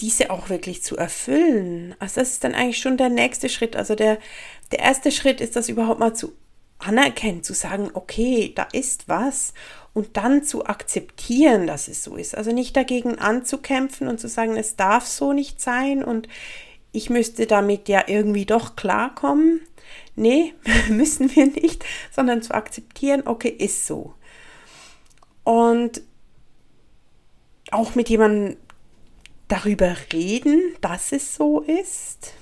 diese 0.00 0.30
auch 0.30 0.48
wirklich 0.48 0.82
zu 0.82 0.96
erfüllen. 0.96 1.94
Also 1.98 2.20
das 2.20 2.32
ist 2.32 2.44
dann 2.44 2.54
eigentlich 2.54 2.78
schon 2.78 2.96
der 2.96 3.10
nächste 3.10 3.48
Schritt. 3.48 3.76
Also 3.76 3.94
der, 3.94 4.18
der 4.72 4.80
erste 4.80 5.12
Schritt 5.12 5.40
ist 5.40 5.54
das 5.54 5.68
überhaupt 5.68 6.00
mal 6.00 6.14
zu 6.14 6.32
anerkennen, 6.78 7.42
zu 7.42 7.54
sagen, 7.54 7.90
okay, 7.94 8.52
da 8.54 8.64
ist 8.72 9.08
was 9.08 9.54
und 9.92 10.16
dann 10.16 10.42
zu 10.42 10.66
akzeptieren, 10.66 11.66
dass 11.66 11.88
es 11.88 12.02
so 12.02 12.16
ist. 12.16 12.36
Also 12.36 12.52
nicht 12.52 12.76
dagegen 12.76 13.18
anzukämpfen 13.18 14.08
und 14.08 14.20
zu 14.20 14.28
sagen, 14.28 14.56
es 14.56 14.76
darf 14.76 15.06
so 15.06 15.32
nicht 15.32 15.60
sein 15.60 16.04
und 16.04 16.28
ich 16.92 17.10
müsste 17.10 17.46
damit 17.46 17.88
ja 17.88 18.04
irgendwie 18.06 18.44
doch 18.44 18.76
klarkommen. 18.76 19.60
Nee, 20.16 20.54
müssen 20.88 21.34
wir 21.34 21.46
nicht, 21.46 21.84
sondern 22.10 22.42
zu 22.42 22.54
akzeptieren, 22.54 23.22
okay, 23.24 23.48
ist 23.48 23.86
so. 23.86 24.14
Und 25.44 26.02
auch 27.70 27.94
mit 27.94 28.08
jemandem 28.08 28.56
darüber 29.48 29.94
reden, 30.12 30.60
dass 30.80 31.12
es 31.12 31.34
so 31.34 31.60
ist. 31.60 32.32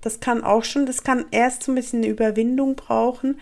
Das 0.00 0.20
kann 0.20 0.44
auch 0.44 0.64
schon, 0.64 0.86
das 0.86 1.04
kann 1.04 1.26
erst 1.30 1.62
so 1.62 1.72
ein 1.72 1.76
bisschen 1.76 2.00
eine 2.00 2.08
Überwindung 2.08 2.76
brauchen, 2.76 3.40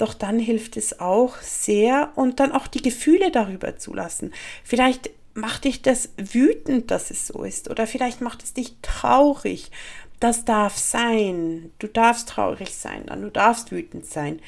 doch 0.00 0.14
dann 0.14 0.38
hilft 0.38 0.76
es 0.76 1.00
auch 1.00 1.36
sehr 1.38 2.12
und 2.16 2.40
dann 2.40 2.52
auch 2.52 2.66
die 2.66 2.82
Gefühle 2.82 3.30
darüber 3.30 3.76
zu 3.76 3.94
lassen. 3.94 4.32
Vielleicht 4.64 5.10
macht 5.34 5.64
dich 5.64 5.82
das 5.82 6.10
wütend, 6.16 6.90
dass 6.90 7.10
es 7.10 7.26
so 7.26 7.44
ist 7.44 7.70
oder 7.70 7.86
vielleicht 7.86 8.20
macht 8.20 8.42
es 8.42 8.52
dich 8.52 8.76
traurig. 8.82 9.70
Das 10.18 10.44
darf 10.44 10.76
sein. 10.76 11.72
Du 11.78 11.86
darfst 11.86 12.28
traurig 12.28 12.74
sein, 12.74 13.06
dann 13.06 13.22
du 13.22 13.30
darfst 13.30 13.72
wütend 13.72 14.06
sein. 14.06 14.40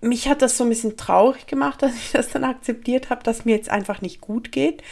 Mich 0.00 0.28
hat 0.28 0.42
das 0.42 0.56
so 0.56 0.64
ein 0.64 0.70
bisschen 0.70 0.96
traurig 0.96 1.46
gemacht, 1.46 1.82
dass 1.82 1.94
ich 1.94 2.12
das 2.12 2.28
dann 2.28 2.44
akzeptiert 2.44 3.10
habe, 3.10 3.22
dass 3.24 3.44
mir 3.44 3.56
jetzt 3.56 3.70
einfach 3.70 4.00
nicht 4.00 4.20
gut 4.20 4.52
geht. 4.52 4.82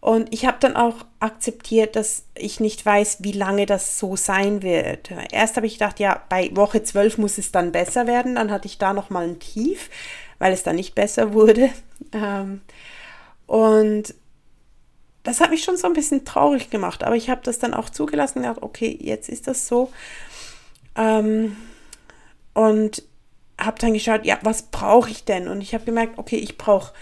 Und 0.00 0.32
ich 0.32 0.46
habe 0.46 0.58
dann 0.60 0.76
auch 0.76 1.04
akzeptiert, 1.18 1.96
dass 1.96 2.24
ich 2.36 2.60
nicht 2.60 2.86
weiß, 2.86 3.18
wie 3.20 3.32
lange 3.32 3.66
das 3.66 3.98
so 3.98 4.14
sein 4.14 4.62
wird. 4.62 5.10
Erst 5.32 5.56
habe 5.56 5.66
ich 5.66 5.74
gedacht, 5.74 5.98
ja, 5.98 6.22
bei 6.28 6.54
Woche 6.54 6.84
12 6.84 7.18
muss 7.18 7.36
es 7.36 7.50
dann 7.50 7.72
besser 7.72 8.06
werden. 8.06 8.36
Dann 8.36 8.52
hatte 8.52 8.66
ich 8.66 8.78
da 8.78 8.92
nochmal 8.92 9.26
ein 9.26 9.40
Tief, 9.40 9.90
weil 10.38 10.52
es 10.52 10.62
dann 10.62 10.76
nicht 10.76 10.94
besser 10.94 11.32
wurde. 11.32 11.70
Ähm, 12.12 12.60
und 13.48 14.14
das 15.24 15.40
hat 15.40 15.50
mich 15.50 15.64
schon 15.64 15.76
so 15.76 15.88
ein 15.88 15.94
bisschen 15.94 16.24
traurig 16.24 16.70
gemacht. 16.70 17.02
Aber 17.02 17.16
ich 17.16 17.28
habe 17.28 17.40
das 17.42 17.58
dann 17.58 17.74
auch 17.74 17.90
zugelassen 17.90 18.38
und 18.38 18.44
gedacht, 18.44 18.62
okay, 18.62 18.96
jetzt 19.00 19.28
ist 19.28 19.48
das 19.48 19.66
so. 19.66 19.90
Ähm, 20.94 21.56
und 22.54 23.02
habe 23.58 23.78
dann 23.80 23.94
geschaut, 23.94 24.24
ja, 24.24 24.38
was 24.42 24.62
brauche 24.62 25.10
ich 25.10 25.24
denn? 25.24 25.48
Und 25.48 25.60
ich 25.60 25.74
habe 25.74 25.84
gemerkt, 25.84 26.18
okay, 26.18 26.36
ich 26.36 26.56
brauche 26.56 26.92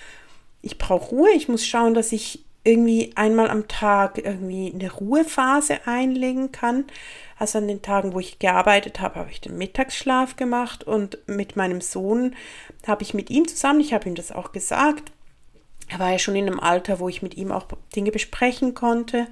ich 0.63 0.79
brauche 0.79 1.11
Ruhe. 1.11 1.31
Ich 1.31 1.49
muss 1.49 1.67
schauen, 1.67 1.95
dass 1.95 2.13
ich 2.13 2.46
irgendwie 2.67 3.13
einmal 3.15 3.49
am 3.49 3.69
Tag 3.69 4.19
irgendwie 4.19 4.73
eine 4.75 4.93
Ruhephase 4.93 5.87
einlegen 5.87 6.51
kann. 6.51 6.85
Also 7.39 7.59
an 7.59 7.69
den 7.69 7.83
Tagen, 7.83 8.13
wo 8.13 8.21
ich 8.21 8.39
gearbeitet 8.39 9.01
habe, 9.01 9.17
habe 9.17 9.31
ich 9.31 9.41
den 9.41 9.57
Mittagsschlaf 9.57 10.37
gemacht 10.37 10.83
und 10.85 11.19
mit 11.27 11.55
meinem 11.55 11.81
Sohn 11.81 12.35
habe 12.87 13.03
ich 13.03 13.15
mit 13.15 13.31
ihm 13.31 13.47
zusammen, 13.47 13.81
ich 13.81 13.93
habe 13.95 14.09
ihm 14.09 14.15
das 14.15 14.33
auch 14.33 14.53
gesagt, 14.53 15.13
er 15.89 16.01
war 16.01 16.11
ja 16.11 16.19
schon 16.19 16.35
in 16.35 16.47
einem 16.47 16.59
Alter, 16.59 16.99
wo 16.99 17.09
ich 17.09 17.23
mit 17.23 17.37
ihm 17.37 17.53
auch 17.53 17.67
Dinge 17.95 18.11
besprechen 18.11 18.75
konnte. 18.75 19.29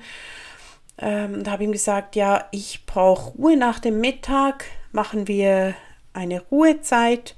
Ähm, 0.98 1.34
und 1.34 1.50
habe 1.50 1.64
ihm 1.64 1.72
gesagt, 1.72 2.14
ja, 2.14 2.46
ich 2.52 2.86
brauche 2.86 3.32
Ruhe 3.32 3.56
nach 3.56 3.80
dem 3.80 4.00
Mittag, 4.00 4.66
machen 4.92 5.26
wir 5.26 5.74
eine 6.12 6.40
Ruhezeit. 6.40 7.34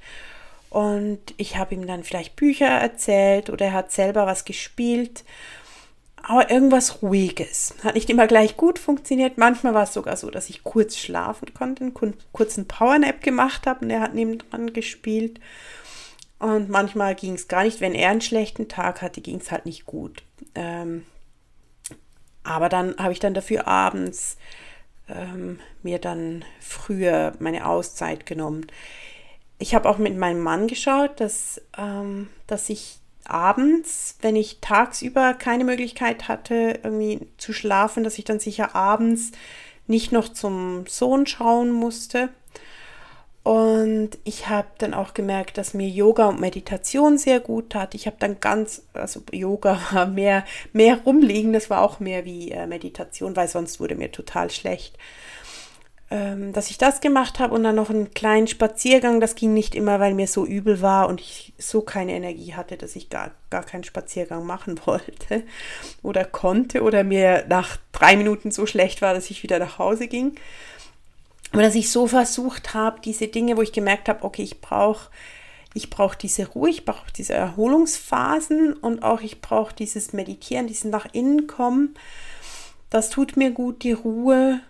Und 0.69 1.21
ich 1.37 1.57
habe 1.57 1.73
ihm 1.73 1.87
dann 1.87 2.03
vielleicht 2.03 2.35
Bücher 2.35 2.67
erzählt 2.67 3.49
oder 3.49 3.67
er 3.67 3.73
hat 3.73 3.91
selber 3.91 4.27
was 4.27 4.45
gespielt 4.45 5.23
aber 6.27 6.51
irgendwas 6.51 7.01
Ruhiges. 7.01 7.73
Hat 7.83 7.95
nicht 7.95 8.09
immer 8.09 8.27
gleich 8.27 8.57
gut 8.57 8.79
funktioniert. 8.79 9.37
Manchmal 9.37 9.73
war 9.73 9.83
es 9.83 9.93
sogar 9.93 10.17
so, 10.17 10.29
dass 10.29 10.49
ich 10.49 10.63
kurz 10.63 10.97
schlafen 10.97 11.53
konnte, 11.53 11.85
einen 11.85 11.93
kurzen 12.33 12.67
Powernap 12.67 13.21
gemacht 13.21 13.65
habe 13.65 13.85
und 13.85 13.91
er 13.91 14.01
hat 14.01 14.13
nebendran 14.13 14.73
gespielt. 14.73 15.39
Und 16.37 16.69
manchmal 16.69 17.15
ging 17.15 17.35
es 17.35 17.47
gar 17.47 17.63
nicht. 17.63 17.79
Wenn 17.79 17.95
er 17.95 18.09
einen 18.09 18.19
schlechten 18.19 18.67
Tag 18.67 19.01
hatte, 19.01 19.21
ging 19.21 19.39
es 19.39 19.51
halt 19.51 19.65
nicht 19.65 19.85
gut. 19.85 20.21
Ähm, 20.53 21.05
aber 22.43 22.67
dann 22.67 22.97
habe 22.97 23.13
ich 23.13 23.19
dann 23.19 23.33
dafür 23.33 23.65
abends 23.65 24.37
ähm, 25.07 25.59
mir 25.81 25.97
dann 25.97 26.43
früher 26.59 27.35
meine 27.39 27.65
Auszeit 27.65 28.25
genommen. 28.25 28.67
Ich 29.59 29.73
habe 29.73 29.87
auch 29.87 29.97
mit 29.97 30.17
meinem 30.17 30.41
Mann 30.41 30.67
geschaut, 30.67 31.21
dass, 31.21 31.61
ähm, 31.77 32.27
dass 32.47 32.69
ich 32.69 32.99
abends, 33.29 34.17
wenn 34.21 34.35
ich 34.35 34.59
tagsüber 34.61 35.33
keine 35.33 35.63
Möglichkeit 35.63 36.27
hatte, 36.27 36.79
irgendwie 36.83 37.27
zu 37.37 37.53
schlafen, 37.53 38.03
dass 38.03 38.17
ich 38.17 38.25
dann 38.25 38.39
sicher 38.39 38.75
abends 38.75 39.31
nicht 39.87 40.11
noch 40.11 40.29
zum 40.29 40.85
Sohn 40.87 41.25
schauen 41.27 41.71
musste. 41.71 42.29
Und 43.43 44.17
ich 44.25 44.49
habe 44.49 44.67
dann 44.77 44.93
auch 44.93 45.13
gemerkt, 45.13 45.57
dass 45.57 45.73
mir 45.73 45.87
Yoga 45.87 46.25
und 46.25 46.41
Meditation 46.41 47.17
sehr 47.17 47.39
gut 47.39 47.69
tat. 47.69 47.95
Ich 47.95 48.05
habe 48.05 48.17
dann 48.19 48.41
ganz, 48.41 48.83
also 48.93 49.21
Yoga 49.31 49.79
war 49.91 50.05
mehr, 50.05 50.43
mehr 50.73 50.99
rumliegen, 51.05 51.53
das 51.53 51.69
war 51.69 51.81
auch 51.81 52.01
mehr 52.01 52.25
wie 52.25 52.51
äh, 52.51 52.67
Meditation, 52.67 53.37
weil 53.37 53.47
sonst 53.47 53.79
wurde 53.79 53.95
mir 53.95 54.11
total 54.11 54.49
schlecht 54.49 54.97
ähm, 56.09 56.53
dass 56.53 56.69
ich 56.69 56.77
das 56.77 57.01
gemacht 57.01 57.39
habe 57.39 57.53
und 57.53 57.63
dann 57.63 57.75
noch 57.75 57.89
einen 57.89 58.13
kleinen 58.13 58.47
Spaziergang. 58.47 59.19
Das 59.19 59.35
ging 59.35 59.53
nicht 59.53 59.75
immer, 59.75 59.99
weil 59.99 60.13
mir 60.13 60.27
so 60.27 60.45
übel 60.45 60.81
war 60.81 61.09
und 61.09 61.19
ich 61.19 61.53
so 61.57 61.81
keine 61.81 62.13
Energie 62.13 62.53
hatte, 62.53 62.77
dass 62.77 62.95
ich 62.95 63.09
gar, 63.09 63.31
gar 63.49 63.63
keinen 63.63 63.83
Spaziergang 63.83 64.45
machen 64.45 64.79
wollte 64.85 65.43
oder 66.03 66.23
konnte 66.23 66.81
oder 66.83 67.03
mir 67.03 67.45
nach 67.49 67.77
drei 67.91 68.15
Minuten 68.15 68.51
so 68.51 68.65
schlecht 68.65 69.01
war, 69.01 69.13
dass 69.13 69.29
ich 69.29 69.43
wieder 69.43 69.59
nach 69.59 69.79
Hause 69.79 70.07
ging. 70.07 70.35
Aber 71.51 71.61
dass 71.61 71.75
ich 71.75 71.91
so 71.91 72.07
versucht 72.07 72.73
habe, 72.73 73.01
diese 73.01 73.27
Dinge, 73.27 73.57
wo 73.57 73.61
ich 73.61 73.71
gemerkt 73.71 74.09
habe, 74.09 74.23
okay, 74.23 74.43
ich 74.43 74.61
brauche 74.61 75.09
ich 75.73 75.91
brauche 75.91 76.17
diese 76.17 76.47
Ruhe, 76.47 76.69
ich 76.69 76.85
brauche 76.85 77.11
diese 77.15 77.33
Erholungsphasen 77.33 78.73
und 78.73 79.03
auch 79.03 79.21
ich 79.21 79.41
brauche 79.41 79.75
dieses 79.75 80.11
Meditieren, 80.11 80.65
dieses 80.65 80.85
nach 80.85 81.05
innen 81.13 81.45
kommen. 81.45 81.93
Das 82.89 83.09
tut 83.09 83.37
mir 83.37 83.51
gut, 83.51 83.83
die 83.83 83.91
Ruhe 83.91 84.61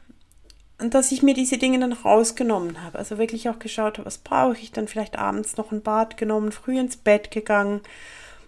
dass 0.80 1.12
ich 1.12 1.24
mir 1.24 1.34
diese 1.34 1.58
Dinge 1.58 1.80
dann 1.80 1.94
rausgenommen 1.94 2.84
habe. 2.84 3.00
Also 3.00 3.18
wirklich 3.18 3.50
auch 3.50 3.60
geschaut 3.60 3.98
habe, 3.98 4.06
was 4.06 4.20
brauche 4.20 4.58
ich 4.58 4.72
dann 4.72 4.88
vielleicht 4.88 5.18
abends 5.18 5.58
noch 5.58 5.72
ein 5.72 5.82
Bad 5.82 6.18
genommen, 6.18 6.52
früh 6.52 6.80
ins 6.80 6.98
Bett 6.98 7.32
gegangen. 7.32 7.82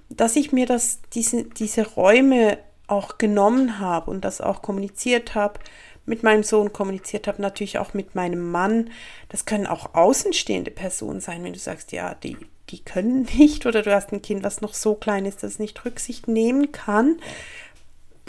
Dass 0.10 0.36
ich 0.36 0.52
mir 0.52 0.66
das, 0.66 1.00
diese, 1.14 1.44
diese 1.44 1.88
Räume 1.88 2.60
auch 2.88 3.18
genommen 3.18 3.80
habe 3.80 4.12
und 4.12 4.26
das 4.26 4.42
auch 4.42 4.62
kommuniziert 4.62 5.36
habe, 5.36 5.60
mit 6.06 6.24
meinem 6.24 6.44
Sohn 6.44 6.74
kommuniziert 6.74 7.28
habe, 7.28 7.42
natürlich 7.42 7.78
auch 7.78 7.94
mit 7.94 8.16
meinem 8.16 8.52
Mann. 8.52 8.90
Das 9.30 9.46
können 9.46 9.68
auch 9.68 9.94
außenstehende 9.94 10.72
Personen 10.72 11.22
sein, 11.22 11.44
wenn 11.44 11.54
du 11.54 11.60
sagst, 11.60 11.92
ja, 11.92 12.16
die, 12.16 12.38
die 12.70 12.80
können 12.80 13.28
nicht 13.38 13.66
oder 13.66 13.82
du 13.82 13.94
hast 13.94 14.12
ein 14.12 14.22
Kind, 14.22 14.44
was 14.44 14.62
noch 14.62 14.74
so 14.76 14.94
klein 14.96 15.26
ist, 15.26 15.42
dass 15.42 15.54
es 15.54 15.60
nicht 15.60 15.84
Rücksicht 15.84 16.28
nehmen 16.28 16.72
kann 16.72 17.18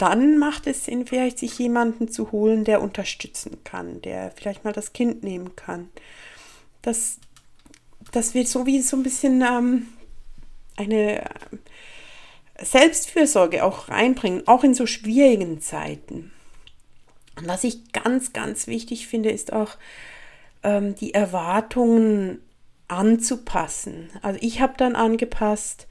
dann 0.01 0.39
macht 0.39 0.65
es 0.65 0.85
Sinn, 0.85 1.05
vielleicht 1.05 1.37
sich 1.37 1.59
jemanden 1.59 2.07
zu 2.09 2.31
holen, 2.31 2.63
der 2.63 2.81
unterstützen 2.81 3.63
kann, 3.63 4.01
der 4.01 4.31
vielleicht 4.31 4.63
mal 4.63 4.73
das 4.73 4.93
Kind 4.93 5.21
nehmen 5.21 5.55
kann. 5.55 5.89
Das, 6.81 7.17
das 8.11 8.33
wird 8.33 8.47
so 8.47 8.65
wie 8.65 8.81
so 8.81 8.97
ein 8.97 9.03
bisschen 9.03 9.43
ähm, 9.43 9.87
eine 10.75 11.23
Selbstfürsorge 12.59 13.63
auch 13.63 13.89
reinbringen, 13.89 14.47
auch 14.47 14.63
in 14.63 14.73
so 14.73 14.87
schwierigen 14.87 15.61
Zeiten. 15.61 16.31
Und 17.37 17.47
was 17.47 17.63
ich 17.63 17.91
ganz, 17.93 18.33
ganz 18.33 18.65
wichtig 18.65 19.05
finde, 19.05 19.29
ist 19.29 19.53
auch 19.53 19.77
ähm, 20.63 20.95
die 20.95 21.13
Erwartungen 21.13 22.39
anzupassen. 22.87 24.09
Also 24.23 24.39
ich 24.41 24.61
habe 24.61 24.73
dann 24.77 24.95
angepasst, 24.95 25.87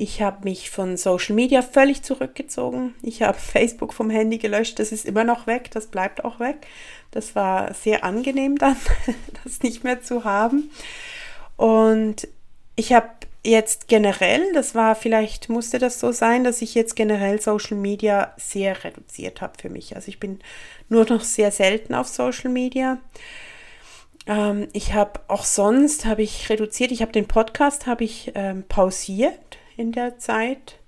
ich 0.00 0.22
habe 0.22 0.44
mich 0.44 0.70
von 0.70 0.96
Social 0.96 1.34
Media 1.34 1.60
völlig 1.60 2.04
zurückgezogen. 2.04 2.94
Ich 3.02 3.22
habe 3.22 3.36
Facebook 3.38 3.92
vom 3.92 4.10
Handy 4.10 4.38
gelöscht. 4.38 4.78
Das 4.78 4.92
ist 4.92 5.04
immer 5.04 5.24
noch 5.24 5.46
weg. 5.48 5.70
Das 5.72 5.88
bleibt 5.88 6.24
auch 6.24 6.38
weg. 6.38 6.66
Das 7.10 7.34
war 7.34 7.74
sehr 7.74 8.04
angenehm 8.04 8.56
dann, 8.56 8.76
das 9.44 9.60
nicht 9.62 9.82
mehr 9.82 10.00
zu 10.00 10.24
haben. 10.24 10.70
Und 11.56 12.28
ich 12.76 12.92
habe 12.92 13.08
jetzt 13.42 13.88
generell, 13.88 14.52
das 14.52 14.76
war 14.76 14.94
vielleicht, 14.94 15.48
musste 15.48 15.80
das 15.80 15.98
so 15.98 16.12
sein, 16.12 16.44
dass 16.44 16.62
ich 16.62 16.74
jetzt 16.76 16.94
generell 16.94 17.40
Social 17.40 17.76
Media 17.76 18.32
sehr 18.36 18.84
reduziert 18.84 19.40
habe 19.40 19.54
für 19.60 19.68
mich. 19.68 19.96
Also 19.96 20.08
ich 20.08 20.20
bin 20.20 20.38
nur 20.88 21.06
noch 21.06 21.22
sehr 21.22 21.50
selten 21.50 21.94
auf 21.94 22.06
Social 22.06 22.50
Media. 22.50 22.98
Ähm, 24.28 24.68
ich 24.72 24.94
habe 24.94 25.20
auch 25.26 25.44
sonst 25.44 26.04
habe 26.04 26.22
ich 26.22 26.50
reduziert. 26.50 26.92
Ich 26.92 27.02
habe 27.02 27.10
den 27.10 27.26
Podcast 27.26 27.86
habe 27.88 28.04
ich 28.04 28.30
ähm, 28.36 28.64
pausiert 28.68 29.57
in 29.78 29.92
der 29.92 30.18
Zeit. 30.18 30.78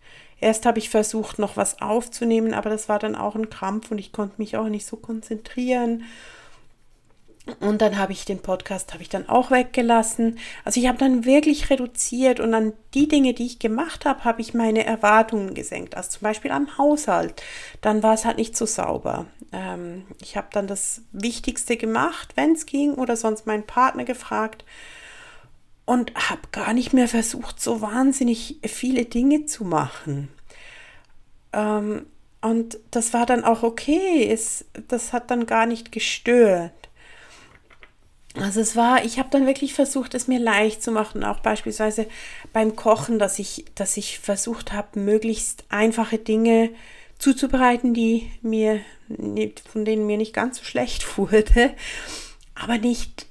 Erst 0.41 0.67
habe 0.67 0.79
ich 0.79 0.91
versucht, 0.91 1.39
noch 1.39 1.57
was 1.57 1.83
aufzunehmen, 1.83 2.55
aber 2.55 2.71
das 2.71 2.89
war 2.89 2.99
dann 2.99 3.15
auch 3.15 3.35
ein 3.35 3.51
Krampf 3.51 3.91
und 3.91 3.99
ich 3.99 4.13
konnte 4.13 4.37
mich 4.39 4.57
auch 4.57 4.69
nicht 4.69 4.87
so 4.87 4.97
konzentrieren. 4.97 6.05
Und 7.59 7.83
dann 7.83 7.99
habe 7.99 8.13
ich 8.13 8.25
den 8.25 8.41
Podcast 8.41 8.93
habe 8.93 9.03
ich 9.03 9.09
dann 9.09 9.29
auch 9.29 9.51
weggelassen. 9.51 10.39
Also 10.65 10.79
ich 10.81 10.87
habe 10.87 10.99
dann 10.99 11.25
wirklich 11.25 11.69
reduziert 11.69 12.39
und 12.39 12.55
an 12.55 12.73
die 12.95 13.09
Dinge, 13.09 13.35
die 13.35 13.47
ich 13.47 13.59
gemacht 13.59 14.05
habe, 14.05 14.25
habe 14.25 14.41
ich 14.41 14.55
meine 14.55 14.85
Erwartungen 14.85 15.55
gesenkt. 15.55 15.97
Also 15.97 16.11
zum 16.11 16.23
Beispiel 16.23 16.51
am 16.53 16.79
Haushalt. 16.79 17.43
Dann 17.81 18.03
war 18.03 18.15
es 18.15 18.25
halt 18.25 18.37
nicht 18.37 18.57
so 18.57 18.67
sauber. 18.67 19.27
Ähm, 19.53 20.07
ich 20.23 20.37
habe 20.37 20.49
dann 20.53 20.67
das 20.67 21.03
Wichtigste 21.13 21.77
gemacht, 21.77 22.33
wenn 22.37 22.53
es 22.53 22.67
ging, 22.67 22.95
oder 22.95 23.17
sonst 23.17 23.47
meinen 23.47 23.67
Partner 23.67 24.05
gefragt 24.05 24.65
und 25.85 26.15
habe 26.15 26.43
gar 26.53 26.73
nicht 26.73 26.93
mehr 26.93 27.09
versucht, 27.09 27.61
so 27.61 27.81
wahnsinnig 27.81 28.59
viele 28.65 29.05
Dinge 29.05 29.47
zu 29.47 29.65
machen. 29.65 30.29
Ähm, 31.53 32.07
und 32.41 32.79
das 32.91 33.13
war 33.13 33.27
dann 33.27 33.45
auch 33.45 33.63
okay. 33.63 34.29
Es, 34.31 34.65
das 34.89 35.13
hat 35.13 35.31
dann 35.31 35.47
gar 35.47 35.67
nicht 35.67 35.93
gestört. 35.93 36.73
Also 38.35 38.61
es 38.61 38.77
war, 38.77 39.05
ich 39.05 39.19
habe 39.19 39.29
dann 39.31 39.47
wirklich 39.47 39.75
versucht, 39.75 40.15
es 40.15 40.29
mir 40.29 40.39
leicht 40.39 40.83
zu 40.83 40.93
machen, 40.93 41.25
auch 41.25 41.41
beispielsweise 41.41 42.07
beim 42.53 42.77
Kochen, 42.77 43.19
dass 43.19 43.41
ich, 43.41 43.65
dass 43.75 43.97
ich 43.97 44.21
versucht 44.21 44.73
habe, 44.73 45.01
möglichst 45.01 45.65
einfache 45.69 46.19
Dinge 46.19 46.71
zuzubereiten, 47.19 47.93
die 47.93 48.31
mir, 48.41 48.81
von 49.71 49.85
denen 49.85 50.07
mir 50.07 50.17
nicht 50.17 50.33
ganz 50.33 50.59
so 50.59 50.65
schlecht 50.65 51.19
wurde, 51.19 51.75
aber 52.55 52.79
nicht 52.79 53.27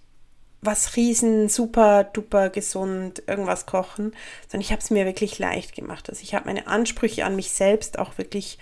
was 0.62 0.96
riesen 0.96 1.48
super 1.48 2.04
duper 2.04 2.50
gesund 2.50 3.24
irgendwas 3.28 3.66
kochen, 3.66 4.14
sondern 4.48 4.62
ich 4.62 4.72
habe 4.72 4.82
es 4.82 4.90
mir 4.90 5.06
wirklich 5.06 5.40
leicht 5.40 5.74
gemacht. 5.76 6.10
Also 6.10 6.22
ich 6.22 6.36
habe 6.36 6.46
meine 6.48 6.68
Ansprüche 6.68 7.26
an 7.26 7.36
mich 7.36 7.52
selbst 7.52 7.98
auch 7.98 8.18
wirklich 8.18 8.58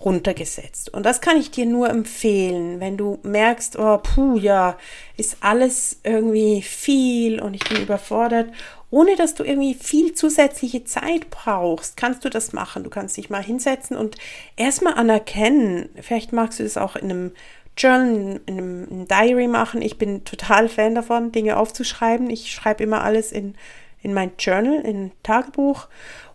runtergesetzt. 0.00 0.92
Und 0.92 1.06
das 1.06 1.20
kann 1.20 1.36
ich 1.36 1.50
dir 1.50 1.66
nur 1.66 1.88
empfehlen, 1.88 2.80
wenn 2.80 2.96
du 2.96 3.18
merkst, 3.22 3.78
oh, 3.78 3.98
puh, 3.98 4.36
ja, 4.36 4.76
ist 5.16 5.38
alles 5.40 6.00
irgendwie 6.02 6.62
viel 6.62 7.40
und 7.40 7.54
ich 7.54 7.64
bin 7.64 7.80
überfordert. 7.80 8.50
Ohne 8.90 9.16
dass 9.16 9.34
du 9.34 9.44
irgendwie 9.44 9.74
viel 9.74 10.12
zusätzliche 10.12 10.84
Zeit 10.84 11.30
brauchst, 11.30 11.96
kannst 11.96 12.24
du 12.24 12.28
das 12.28 12.52
machen. 12.52 12.84
Du 12.84 12.90
kannst 12.90 13.16
dich 13.16 13.30
mal 13.30 13.42
hinsetzen 13.42 13.96
und 13.96 14.16
erstmal 14.56 14.94
anerkennen. 14.94 15.88
Vielleicht 16.00 16.32
magst 16.32 16.58
du 16.58 16.64
das 16.64 16.76
auch 16.76 16.96
in 16.96 17.10
einem 17.10 17.32
Journal, 17.76 18.40
in 18.46 18.58
einem, 18.58 18.84
in 18.84 18.90
einem 18.90 19.08
Diary 19.08 19.48
machen. 19.48 19.82
Ich 19.82 19.98
bin 19.98 20.24
total 20.24 20.68
Fan 20.68 20.94
davon, 20.94 21.32
Dinge 21.32 21.56
aufzuschreiben. 21.56 22.30
Ich 22.30 22.52
schreibe 22.52 22.84
immer 22.84 23.02
alles 23.02 23.32
in, 23.32 23.54
in 24.02 24.14
mein 24.14 24.32
Journal, 24.38 24.80
in 24.80 25.06
ein 25.06 25.12
Tagebuch 25.22 25.88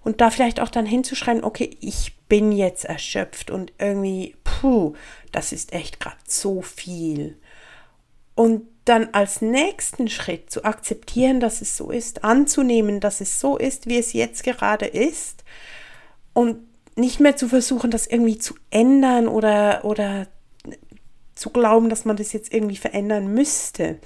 und 0.03 0.21
da 0.21 0.29
vielleicht 0.29 0.59
auch 0.59 0.69
dann 0.69 0.85
hinzuschreiben, 0.85 1.43
okay, 1.43 1.77
ich 1.81 2.17
bin 2.27 2.51
jetzt 2.51 2.85
erschöpft 2.85 3.51
und 3.51 3.73
irgendwie, 3.79 4.35
puh, 4.43 4.93
das 5.31 5.51
ist 5.51 5.73
echt 5.73 5.99
gerade 5.99 6.17
so 6.25 6.61
viel. 6.61 7.37
Und 8.35 8.67
dann 8.85 9.09
als 9.11 9.41
nächsten 9.41 10.07
Schritt 10.07 10.49
zu 10.49 10.63
akzeptieren, 10.63 11.39
dass 11.39 11.61
es 11.61 11.77
so 11.77 11.91
ist, 11.91 12.23
anzunehmen, 12.23 12.99
dass 12.99 13.21
es 13.21 13.39
so 13.39 13.57
ist, 13.57 13.87
wie 13.87 13.97
es 13.97 14.13
jetzt 14.13 14.43
gerade 14.43 14.85
ist 14.85 15.43
und 16.33 16.57
nicht 16.95 17.19
mehr 17.19 17.35
zu 17.35 17.47
versuchen, 17.47 17.91
das 17.91 18.07
irgendwie 18.07 18.39
zu 18.39 18.55
ändern 18.71 19.27
oder, 19.27 19.85
oder 19.85 20.27
zu 21.39 21.49
glauben, 21.49 21.89
dass 21.89 22.05
man 22.05 22.17
das 22.17 22.33
jetzt 22.33 22.53
irgendwie 22.53 22.77
verändern 22.77 23.33
müsste. 23.33 23.99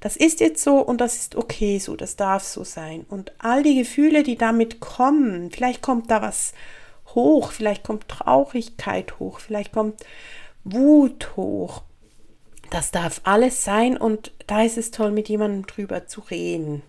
Das 0.00 0.16
ist 0.16 0.40
jetzt 0.40 0.62
so 0.62 0.78
und 0.78 1.00
das 1.00 1.16
ist 1.16 1.36
okay 1.36 1.78
so, 1.78 1.96
das 1.96 2.16
darf 2.16 2.44
so 2.44 2.64
sein. 2.64 3.04
Und 3.08 3.32
all 3.38 3.62
die 3.62 3.76
Gefühle, 3.76 4.22
die 4.22 4.36
damit 4.36 4.80
kommen, 4.80 5.50
vielleicht 5.50 5.82
kommt 5.82 6.10
da 6.10 6.22
was 6.22 6.52
hoch, 7.14 7.52
vielleicht 7.52 7.84
kommt 7.84 8.08
Traurigkeit 8.08 9.18
hoch, 9.18 9.40
vielleicht 9.40 9.72
kommt 9.72 10.04
Wut 10.64 11.36
hoch. 11.36 11.82
Das 12.70 12.90
darf 12.90 13.20
alles 13.24 13.64
sein 13.64 13.96
und 13.96 14.32
da 14.46 14.62
ist 14.62 14.78
es 14.78 14.90
toll, 14.90 15.10
mit 15.10 15.28
jemandem 15.28 15.66
drüber 15.66 16.06
zu 16.06 16.20
reden. 16.20 16.82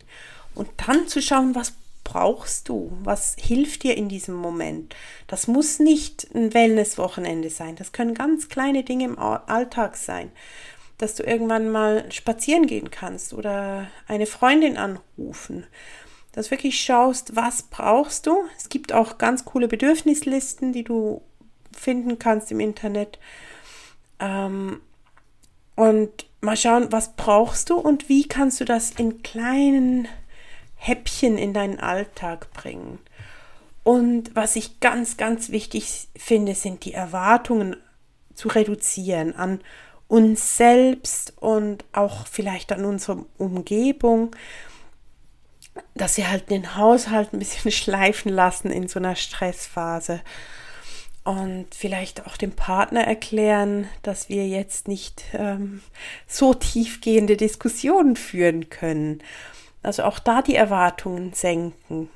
Und 0.53 0.69
dann 0.87 1.07
zu 1.07 1.21
schauen, 1.21 1.55
was 1.55 1.73
brauchst 2.03 2.69
du? 2.69 2.91
Was 3.03 3.35
hilft 3.39 3.83
dir 3.83 3.95
in 3.95 4.09
diesem 4.09 4.35
Moment? 4.35 4.95
Das 5.27 5.47
muss 5.47 5.79
nicht 5.79 6.27
ein 6.33 6.53
Wellnesswochenende 6.53 7.49
sein. 7.49 7.75
Das 7.75 7.91
können 7.91 8.13
ganz 8.13 8.49
kleine 8.49 8.83
Dinge 8.83 9.05
im 9.05 9.19
Alltag 9.19 9.95
sein. 9.95 10.31
Dass 10.97 11.15
du 11.15 11.23
irgendwann 11.23 11.69
mal 11.69 12.11
spazieren 12.11 12.67
gehen 12.67 12.91
kannst 12.91 13.33
oder 13.33 13.87
eine 14.07 14.25
Freundin 14.25 14.77
anrufen 14.77 15.65
dass 16.31 16.51
wirklich 16.51 16.79
schaust, 16.79 17.35
was 17.35 17.63
brauchst 17.63 18.27
du. 18.27 18.43
Es 18.57 18.69
gibt 18.69 18.93
auch 18.93 19.17
ganz 19.17 19.45
coole 19.45 19.67
Bedürfnislisten, 19.67 20.73
die 20.73 20.83
du 20.83 21.21
finden 21.75 22.19
kannst 22.19 22.51
im 22.51 22.59
Internet. 22.59 23.19
Ähm, 24.19 24.81
und 25.75 26.27
mal 26.41 26.57
schauen, 26.57 26.91
was 26.91 27.15
brauchst 27.15 27.69
du 27.69 27.75
und 27.75 28.09
wie 28.09 28.27
kannst 28.27 28.59
du 28.59 28.65
das 28.65 28.91
in 28.91 29.23
kleinen 29.23 30.07
Häppchen 30.79 31.37
in 31.37 31.53
deinen 31.53 31.79
Alltag 31.79 32.51
bringen. 32.53 32.97
Und 33.83 34.35
was 34.35 34.55
ich 34.55 34.79
ganz, 34.79 35.17
ganz 35.17 35.49
wichtig 35.49 36.07
finde, 36.17 36.55
sind 36.55 36.85
die 36.85 36.93
Erwartungen 36.93 37.75
zu 38.33 38.47
reduzieren 38.47 39.35
an 39.35 39.61
uns 40.07 40.57
selbst 40.57 41.33
und 41.37 41.85
auch 41.91 42.25
vielleicht 42.25 42.71
an 42.71 42.85
unsere 42.85 43.25
Umgebung 43.37 44.35
dass 45.95 46.15
sie 46.15 46.27
halt 46.27 46.49
den 46.49 46.75
Haushalt 46.75 47.33
ein 47.33 47.39
bisschen 47.39 47.71
schleifen 47.71 48.31
lassen 48.31 48.71
in 48.71 48.87
so 48.87 48.99
einer 48.99 49.15
Stressphase 49.15 50.21
und 51.23 51.67
vielleicht 51.75 52.25
auch 52.25 52.37
dem 52.37 52.51
Partner 52.51 53.01
erklären, 53.01 53.87
dass 54.01 54.29
wir 54.29 54.47
jetzt 54.47 54.87
nicht 54.87 55.23
ähm, 55.33 55.81
so 56.27 56.53
tiefgehende 56.53 57.37
Diskussionen 57.37 58.15
führen 58.15 58.69
können. 58.69 59.21
Also 59.81 60.03
auch 60.03 60.19
da 60.19 60.41
die 60.41 60.55
Erwartungen 60.55 61.33
senken. 61.33 62.09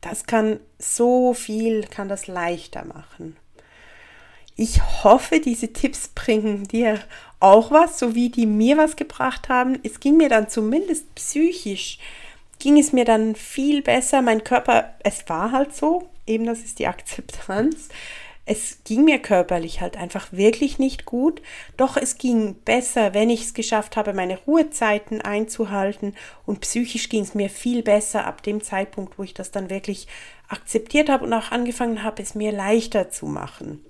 Das 0.00 0.26
kann 0.26 0.60
so 0.78 1.34
viel, 1.34 1.84
kann 1.86 2.08
das 2.08 2.26
leichter 2.26 2.84
machen. 2.84 3.36
Ich 4.54 4.80
hoffe, 5.04 5.40
diese 5.40 5.72
Tipps 5.72 6.08
bringen 6.08 6.64
dir 6.64 7.00
auch 7.40 7.70
was, 7.70 7.98
so 7.98 8.14
wie 8.14 8.28
die 8.28 8.46
mir 8.46 8.76
was 8.76 8.96
gebracht 8.96 9.48
haben. 9.48 9.78
Es 9.82 10.00
ging 10.00 10.16
mir 10.16 10.28
dann 10.28 10.48
zumindest 10.48 11.14
psychisch 11.14 11.98
ging 12.58 12.78
es 12.78 12.92
mir 12.92 13.04
dann 13.04 13.34
viel 13.34 13.82
besser. 13.82 14.22
Mein 14.22 14.44
Körper, 14.44 14.94
es 15.00 15.28
war 15.28 15.52
halt 15.52 15.74
so, 15.74 16.08
eben 16.26 16.46
das 16.46 16.60
ist 16.60 16.78
die 16.78 16.86
Akzeptanz. 16.86 17.88
Es 18.50 18.78
ging 18.84 19.04
mir 19.04 19.18
körperlich 19.18 19.82
halt 19.82 19.98
einfach 19.98 20.32
wirklich 20.32 20.78
nicht 20.78 21.04
gut, 21.04 21.42
doch 21.76 21.98
es 21.98 22.16
ging 22.16 22.54
besser, 22.64 23.12
wenn 23.12 23.28
ich 23.28 23.42
es 23.42 23.52
geschafft 23.52 23.94
habe, 23.98 24.14
meine 24.14 24.38
Ruhezeiten 24.38 25.20
einzuhalten 25.20 26.14
und 26.46 26.60
psychisch 26.60 27.10
ging 27.10 27.24
es 27.24 27.34
mir 27.34 27.50
viel 27.50 27.82
besser 27.82 28.24
ab 28.24 28.42
dem 28.42 28.62
Zeitpunkt, 28.62 29.18
wo 29.18 29.22
ich 29.22 29.34
das 29.34 29.50
dann 29.50 29.68
wirklich 29.68 30.08
akzeptiert 30.48 31.10
habe 31.10 31.26
und 31.26 31.32
auch 31.34 31.50
angefangen 31.50 32.02
habe, 32.02 32.22
es 32.22 32.34
mir 32.34 32.50
leichter 32.50 33.10
zu 33.10 33.26
machen. 33.26 33.84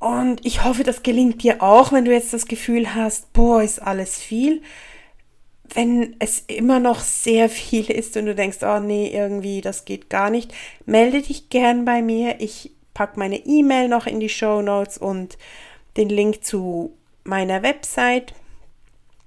Und 0.00 0.44
ich 0.44 0.64
hoffe, 0.64 0.82
das 0.82 1.04
gelingt 1.04 1.44
dir 1.44 1.62
auch, 1.62 1.92
wenn 1.92 2.04
du 2.04 2.12
jetzt 2.12 2.32
das 2.32 2.46
Gefühl 2.46 2.96
hast, 2.96 3.32
boah, 3.32 3.62
ist 3.62 3.80
alles 3.80 4.18
viel 4.18 4.60
wenn 5.74 6.14
es 6.20 6.44
immer 6.46 6.80
noch 6.80 7.00
sehr 7.00 7.48
viel 7.50 7.90
ist 7.90 8.16
und 8.16 8.26
du 8.26 8.34
denkst, 8.34 8.58
oh 8.62 8.78
nee, 8.80 9.10
irgendwie, 9.12 9.60
das 9.60 9.84
geht 9.84 10.10
gar 10.10 10.30
nicht, 10.30 10.52
melde 10.84 11.22
dich 11.22 11.48
gern 11.48 11.84
bei 11.84 12.02
mir. 12.02 12.40
Ich 12.40 12.75
packe 12.96 13.18
meine 13.18 13.44
E-Mail 13.44 13.88
noch 13.88 14.06
in 14.06 14.20
die 14.20 14.30
Show 14.30 14.62
Notes 14.62 14.96
und 14.96 15.36
den 15.98 16.08
Link 16.08 16.42
zu 16.42 16.96
meiner 17.24 17.62
Website. 17.62 18.32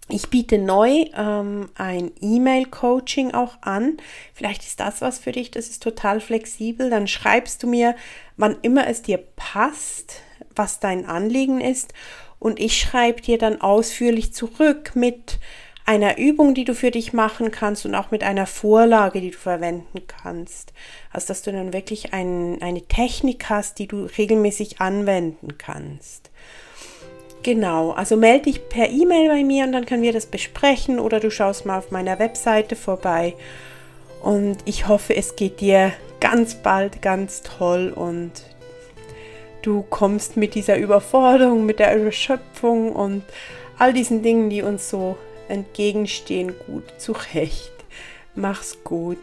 Ich 0.08 0.32
biete 0.32 0.58
neu 0.58 1.06
ähm, 1.16 1.70
ein 1.76 2.12
E-Mail-Coaching 2.20 3.36
auch 3.36 3.62
an. 3.62 3.98
Vielleicht 4.34 4.64
ist 4.64 4.80
das 4.80 5.02
was 5.02 5.20
für 5.20 5.34
dich, 5.34 5.52
das 5.52 5.68
ist 5.68 5.84
total 5.84 6.20
flexibel. 6.20 6.90
Dann 6.90 7.08
schreibst 7.08 7.62
du 7.62 7.68
mir, 7.68 7.96
wann 8.38 8.58
immer 8.64 8.88
es 8.88 9.04
dir 9.04 9.20
passt, 9.36 10.22
was 10.56 10.80
dein 10.80 11.06
Anliegen 11.06 11.62
ist. 11.62 11.94
Und 12.40 12.60
ich 12.60 12.82
schreibe 12.82 13.22
dir 13.22 13.38
dann 13.38 13.62
ausführlich 13.62 14.34
zurück 14.34 14.96
mit 14.96 15.38
einer 15.90 16.20
Übung, 16.20 16.54
die 16.54 16.66
du 16.66 16.76
für 16.76 16.92
dich 16.92 17.14
machen 17.14 17.50
kannst 17.50 17.84
und 17.84 17.96
auch 17.96 18.12
mit 18.12 18.24
einer 18.24 18.46
Vorlage, 18.46 19.22
die 19.22 19.32
du 19.32 19.38
verwenden 19.40 20.02
kannst. 20.06 20.72
Also, 21.12 21.30
dass 21.30 21.42
du 21.42 21.52
dann 21.52 21.74
wirklich 21.74 22.14
ein, 22.14 22.62
eine 22.62 22.84
Technik 22.84 23.50
hast, 23.50 23.80
die 23.80 23.88
du 23.88 24.06
regelmäßig 24.06 24.82
anwenden 24.82 25.58
kannst. 25.58 26.30
Genau, 27.42 27.90
also 27.90 28.18
melde 28.18 28.52
dich 28.52 28.70
per 28.70 28.88
E-Mail 28.88 29.30
bei 29.30 29.44
mir 29.44 29.64
und 29.64 29.72
dann 29.72 29.88
können 29.88 30.04
wir 30.04 30.14
das 30.14 30.28
besprechen 30.28 31.00
oder 31.00 31.20
du 31.20 31.32
schaust 31.32 31.66
mal 31.66 31.80
auf 31.80 31.90
meiner 31.90 32.20
Webseite 32.20 32.76
vorbei. 32.76 33.34
Und 34.22 34.58
ich 34.66 34.88
hoffe, 34.88 35.16
es 35.16 35.38
geht 35.38 35.60
dir 35.60 35.92
ganz 36.20 36.54
bald 36.54 37.02
ganz 37.02 37.42
toll 37.42 37.92
und 37.96 38.32
du 39.64 39.82
kommst 39.90 40.38
mit 40.38 40.54
dieser 40.54 40.78
Überforderung, 40.78 41.66
mit 41.66 41.80
der 41.80 41.92
Erschöpfung 41.92 42.92
und 42.92 43.24
all 43.80 43.92
diesen 43.92 44.22
Dingen, 44.22 44.52
die 44.52 44.62
uns 44.62 44.88
so 44.88 45.18
entgegenstehen 45.50 46.54
gut 46.66 46.84
zurecht. 46.98 47.72
Mach's 48.36 48.78
gut. 48.84 49.18